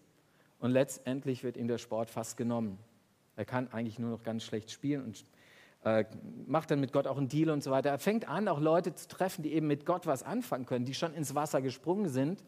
und 0.59 0.71
letztendlich 0.73 1.45
wird 1.45 1.57
ihm 1.57 1.68
der 1.68 1.78
Sport 1.78 2.11
fast 2.11 2.37
genommen. 2.37 2.78
Er 3.37 3.45
kann 3.45 3.68
eigentlich 3.73 3.99
nur 3.99 4.11
noch 4.11 4.23
ganz 4.25 4.42
schlecht 4.42 4.71
spielen 4.71 5.04
und 5.04 5.25
äh, 5.85 6.04
macht 6.47 6.71
dann 6.71 6.80
mit 6.80 6.92
Gott 6.92 7.07
auch 7.07 7.16
einen 7.16 7.28
Deal 7.28 7.50
und 7.50 7.62
so 7.62 7.71
weiter. 7.71 7.90
Er 7.90 7.99
fängt 8.00 8.28
an, 8.28 8.49
auch 8.49 8.61
Leute 8.61 8.95
zu 8.95 9.07
treffen, 9.07 9.42
die 9.42 9.52
eben 9.52 9.68
mit 9.68 9.87
Gott 9.87 10.07
was 10.07 10.25
anfangen 10.25 10.66
können, 10.66 10.85
die 10.85 10.95
schon 10.95 11.14
ins 11.14 11.37
Wasser 11.37 11.62
gesprungen 11.62 12.09
sind 12.09 12.42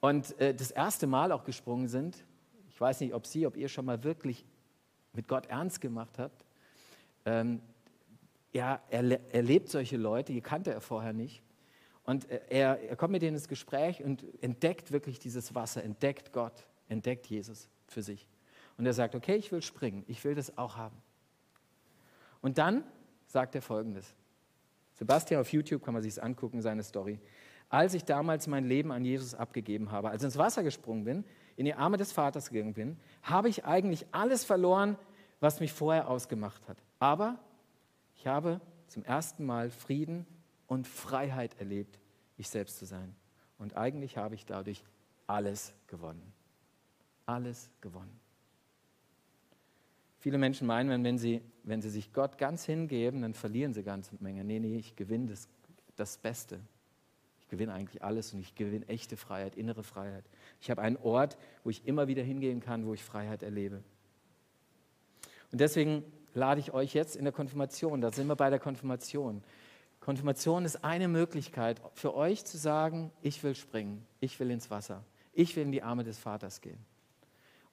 und 0.00 0.38
äh, 0.40 0.52
das 0.52 0.72
erste 0.72 1.06
Mal 1.06 1.30
auch 1.30 1.44
gesprungen 1.44 1.86
sind. 1.86 2.24
Ich 2.68 2.80
weiß 2.80 3.00
nicht, 3.00 3.14
ob 3.14 3.26
Sie, 3.26 3.46
ob 3.46 3.56
ihr 3.56 3.68
schon 3.68 3.84
mal 3.84 4.02
wirklich 4.02 4.44
mit 5.12 5.28
Gott 5.28 5.46
ernst 5.46 5.80
gemacht 5.80 6.18
habt. 6.18 6.44
Ähm, 7.24 7.60
ja, 8.52 8.82
er 8.90 9.32
erlebt 9.32 9.70
solche 9.70 9.96
Leute, 9.96 10.32
die 10.32 10.40
kannte 10.40 10.72
er 10.72 10.80
vorher 10.80 11.12
nicht. 11.12 11.42
Und 12.04 12.30
äh, 12.30 12.40
er, 12.48 12.80
er 12.80 12.96
kommt 12.96 13.12
mit 13.12 13.22
denen 13.22 13.36
ins 13.36 13.48
Gespräch 13.48 14.02
und 14.02 14.24
entdeckt 14.42 14.92
wirklich 14.92 15.18
dieses 15.18 15.54
Wasser, 15.54 15.82
entdeckt 15.82 16.32
Gott, 16.32 16.66
entdeckt 16.88 17.26
Jesus 17.26 17.68
für 17.86 18.02
sich. 18.02 18.28
Und 18.76 18.86
er 18.86 18.92
sagt, 18.92 19.14
okay, 19.14 19.36
ich 19.36 19.52
will 19.52 19.62
springen, 19.62 20.04
ich 20.06 20.22
will 20.24 20.34
das 20.34 20.56
auch 20.58 20.76
haben. 20.76 20.96
Und 22.40 22.58
dann 22.58 22.84
sagt 23.26 23.54
er 23.54 23.62
Folgendes. 23.62 24.14
Sebastian 24.94 25.40
auf 25.40 25.52
YouTube 25.52 25.82
kann 25.82 25.94
man 25.94 26.02
sich 26.02 26.22
angucken, 26.22 26.60
seine 26.60 26.82
Story. 26.82 27.18
Als 27.68 27.94
ich 27.94 28.04
damals 28.04 28.46
mein 28.46 28.64
Leben 28.64 28.92
an 28.92 29.04
Jesus 29.04 29.34
abgegeben 29.34 29.90
habe, 29.90 30.10
als 30.10 30.22
ich 30.22 30.26
ins 30.26 30.36
Wasser 30.36 30.62
gesprungen 30.62 31.04
bin, 31.04 31.24
in 31.56 31.64
die 31.64 31.74
Arme 31.74 31.96
des 31.96 32.12
Vaters 32.12 32.50
gegangen 32.50 32.74
bin, 32.74 32.98
habe 33.22 33.48
ich 33.48 33.64
eigentlich 33.64 34.06
alles 34.12 34.44
verloren, 34.44 34.98
was 35.40 35.60
mich 35.60 35.72
vorher 35.72 36.08
ausgemacht 36.08 36.68
hat. 36.68 36.76
Aber 36.98 37.38
ich 38.22 38.28
habe 38.28 38.60
zum 38.86 39.04
ersten 39.04 39.44
Mal 39.44 39.68
Frieden 39.68 40.26
und 40.68 40.86
Freiheit 40.86 41.58
erlebt, 41.58 41.98
ich 42.36 42.48
selbst 42.48 42.78
zu 42.78 42.84
sein. 42.84 43.16
Und 43.58 43.76
eigentlich 43.76 44.16
habe 44.16 44.36
ich 44.36 44.46
dadurch 44.46 44.84
alles 45.26 45.74
gewonnen. 45.88 46.32
Alles 47.26 47.68
gewonnen. 47.80 48.20
Viele 50.20 50.38
Menschen 50.38 50.68
meinen, 50.68 51.02
wenn 51.02 51.18
sie, 51.18 51.42
wenn 51.64 51.82
sie 51.82 51.90
sich 51.90 52.12
Gott 52.12 52.38
ganz 52.38 52.64
hingeben, 52.64 53.22
dann 53.22 53.34
verlieren 53.34 53.74
sie 53.74 53.82
ganze 53.82 54.14
Menge. 54.20 54.44
Nee, 54.44 54.60
nee, 54.60 54.76
ich 54.76 54.94
gewinne 54.94 55.26
das, 55.26 55.48
das 55.96 56.16
Beste. 56.16 56.60
Ich 57.40 57.48
gewinne 57.48 57.72
eigentlich 57.72 58.04
alles 58.04 58.32
und 58.32 58.38
ich 58.38 58.54
gewinne 58.54 58.86
echte 58.86 59.16
Freiheit, 59.16 59.56
innere 59.56 59.82
Freiheit. 59.82 60.24
Ich 60.60 60.70
habe 60.70 60.80
einen 60.80 60.96
Ort, 60.98 61.36
wo 61.64 61.70
ich 61.70 61.88
immer 61.88 62.06
wieder 62.06 62.22
hingehen 62.22 62.60
kann, 62.60 62.86
wo 62.86 62.94
ich 62.94 63.02
Freiheit 63.02 63.42
erlebe. 63.42 63.82
Und 65.50 65.60
deswegen 65.60 66.04
lade 66.34 66.60
ich 66.60 66.72
euch 66.72 66.94
jetzt 66.94 67.16
in 67.16 67.24
der 67.24 67.32
Konfirmation, 67.32 68.00
da 68.00 68.12
sind 68.12 68.26
wir 68.26 68.36
bei 68.36 68.50
der 68.50 68.58
Konfirmation. 68.58 69.42
Konfirmation 70.00 70.64
ist 70.64 70.84
eine 70.84 71.08
Möglichkeit 71.08 71.80
für 71.94 72.14
euch 72.14 72.44
zu 72.44 72.58
sagen, 72.58 73.12
ich 73.22 73.42
will 73.42 73.54
springen, 73.54 74.04
ich 74.20 74.38
will 74.40 74.50
ins 74.50 74.70
Wasser, 74.70 75.04
ich 75.32 75.54
will 75.54 75.62
in 75.62 75.72
die 75.72 75.82
Arme 75.82 76.04
des 76.04 76.18
Vaters 76.18 76.60
gehen. 76.60 76.84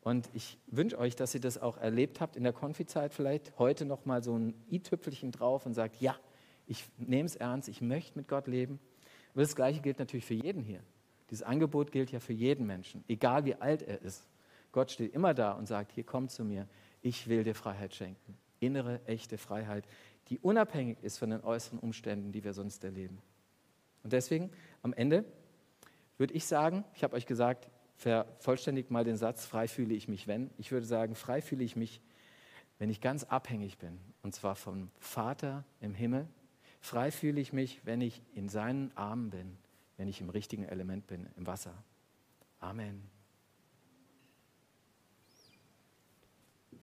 Und 0.01 0.29
ich 0.33 0.57
wünsche 0.67 0.97
euch, 0.97 1.15
dass 1.15 1.33
ihr 1.33 1.41
das 1.41 1.57
auch 1.57 1.77
erlebt 1.77 2.21
habt 2.21 2.35
in 2.35 2.43
der 2.43 2.53
Konfizeit 2.53 3.13
vielleicht, 3.13 3.57
heute 3.57 3.85
nochmal 3.85 4.23
so 4.23 4.37
ein 4.37 4.53
i-Tüpfelchen 4.71 5.31
drauf 5.31 5.65
und 5.65 5.73
sagt, 5.73 5.99
ja, 6.01 6.15
ich 6.67 6.85
nehme 6.97 7.25
es 7.25 7.35
ernst, 7.35 7.67
ich 7.67 7.81
möchte 7.81 8.17
mit 8.17 8.27
Gott 8.27 8.47
leben. 8.47 8.79
Aber 9.33 9.41
das 9.41 9.55
Gleiche 9.55 9.81
gilt 9.81 9.99
natürlich 9.99 10.25
für 10.25 10.35
jeden 10.35 10.63
hier. 10.63 10.81
Dieses 11.29 11.43
Angebot 11.43 11.91
gilt 11.91 12.11
ja 12.11 12.19
für 12.19 12.33
jeden 12.33 12.65
Menschen, 12.65 13.03
egal 13.07 13.45
wie 13.45 13.55
alt 13.55 13.81
er 13.81 14.01
ist. 14.01 14.27
Gott 14.71 14.91
steht 14.91 15.13
immer 15.13 15.33
da 15.33 15.53
und 15.53 15.67
sagt, 15.67 15.91
hier 15.91 16.03
komm 16.03 16.29
zu 16.29 16.43
mir, 16.43 16.67
ich 17.01 17.27
will 17.27 17.43
dir 17.43 17.55
Freiheit 17.55 17.93
schenken. 17.93 18.37
Innere, 18.59 19.01
echte 19.05 19.37
Freiheit, 19.37 19.87
die 20.27 20.39
unabhängig 20.39 20.97
ist 21.01 21.17
von 21.17 21.29
den 21.29 21.43
äußeren 21.43 21.79
Umständen, 21.79 22.31
die 22.31 22.43
wir 22.43 22.53
sonst 22.53 22.83
erleben. 22.83 23.19
Und 24.03 24.13
deswegen 24.13 24.51
am 24.81 24.93
Ende 24.93 25.25
würde 26.17 26.33
ich 26.33 26.45
sagen, 26.45 26.83
ich 26.93 27.03
habe 27.03 27.15
euch 27.15 27.25
gesagt, 27.25 27.69
vervollständigt 27.95 28.91
mal 28.91 29.03
den 29.03 29.17
Satz, 29.17 29.45
frei 29.45 29.67
fühle 29.67 29.93
ich 29.93 30.07
mich, 30.07 30.27
wenn. 30.27 30.51
Ich 30.57 30.71
würde 30.71 30.85
sagen, 30.85 31.15
frei 31.15 31.41
fühle 31.41 31.63
ich 31.63 31.75
mich, 31.75 32.01
wenn 32.77 32.89
ich 32.89 33.01
ganz 33.01 33.25
abhängig 33.25 33.77
bin, 33.77 33.99
und 34.23 34.33
zwar 34.33 34.55
vom 34.55 34.89
Vater 34.99 35.65
im 35.81 35.93
Himmel. 35.93 36.27
Frei 36.79 37.11
fühle 37.11 37.41
ich 37.41 37.51
mich, 37.51 37.81
wenn 37.85 37.99
ich 37.99 38.21
in 38.33 38.47
seinen 38.47 38.95
Armen 38.95 39.29
bin, 39.29 39.57
wenn 39.97 40.07
ich 40.07 40.21
im 40.21 40.29
richtigen 40.29 40.63
Element 40.63 41.07
bin, 41.07 41.27
im 41.35 41.45
Wasser. 41.45 41.73
Amen. 42.59 43.18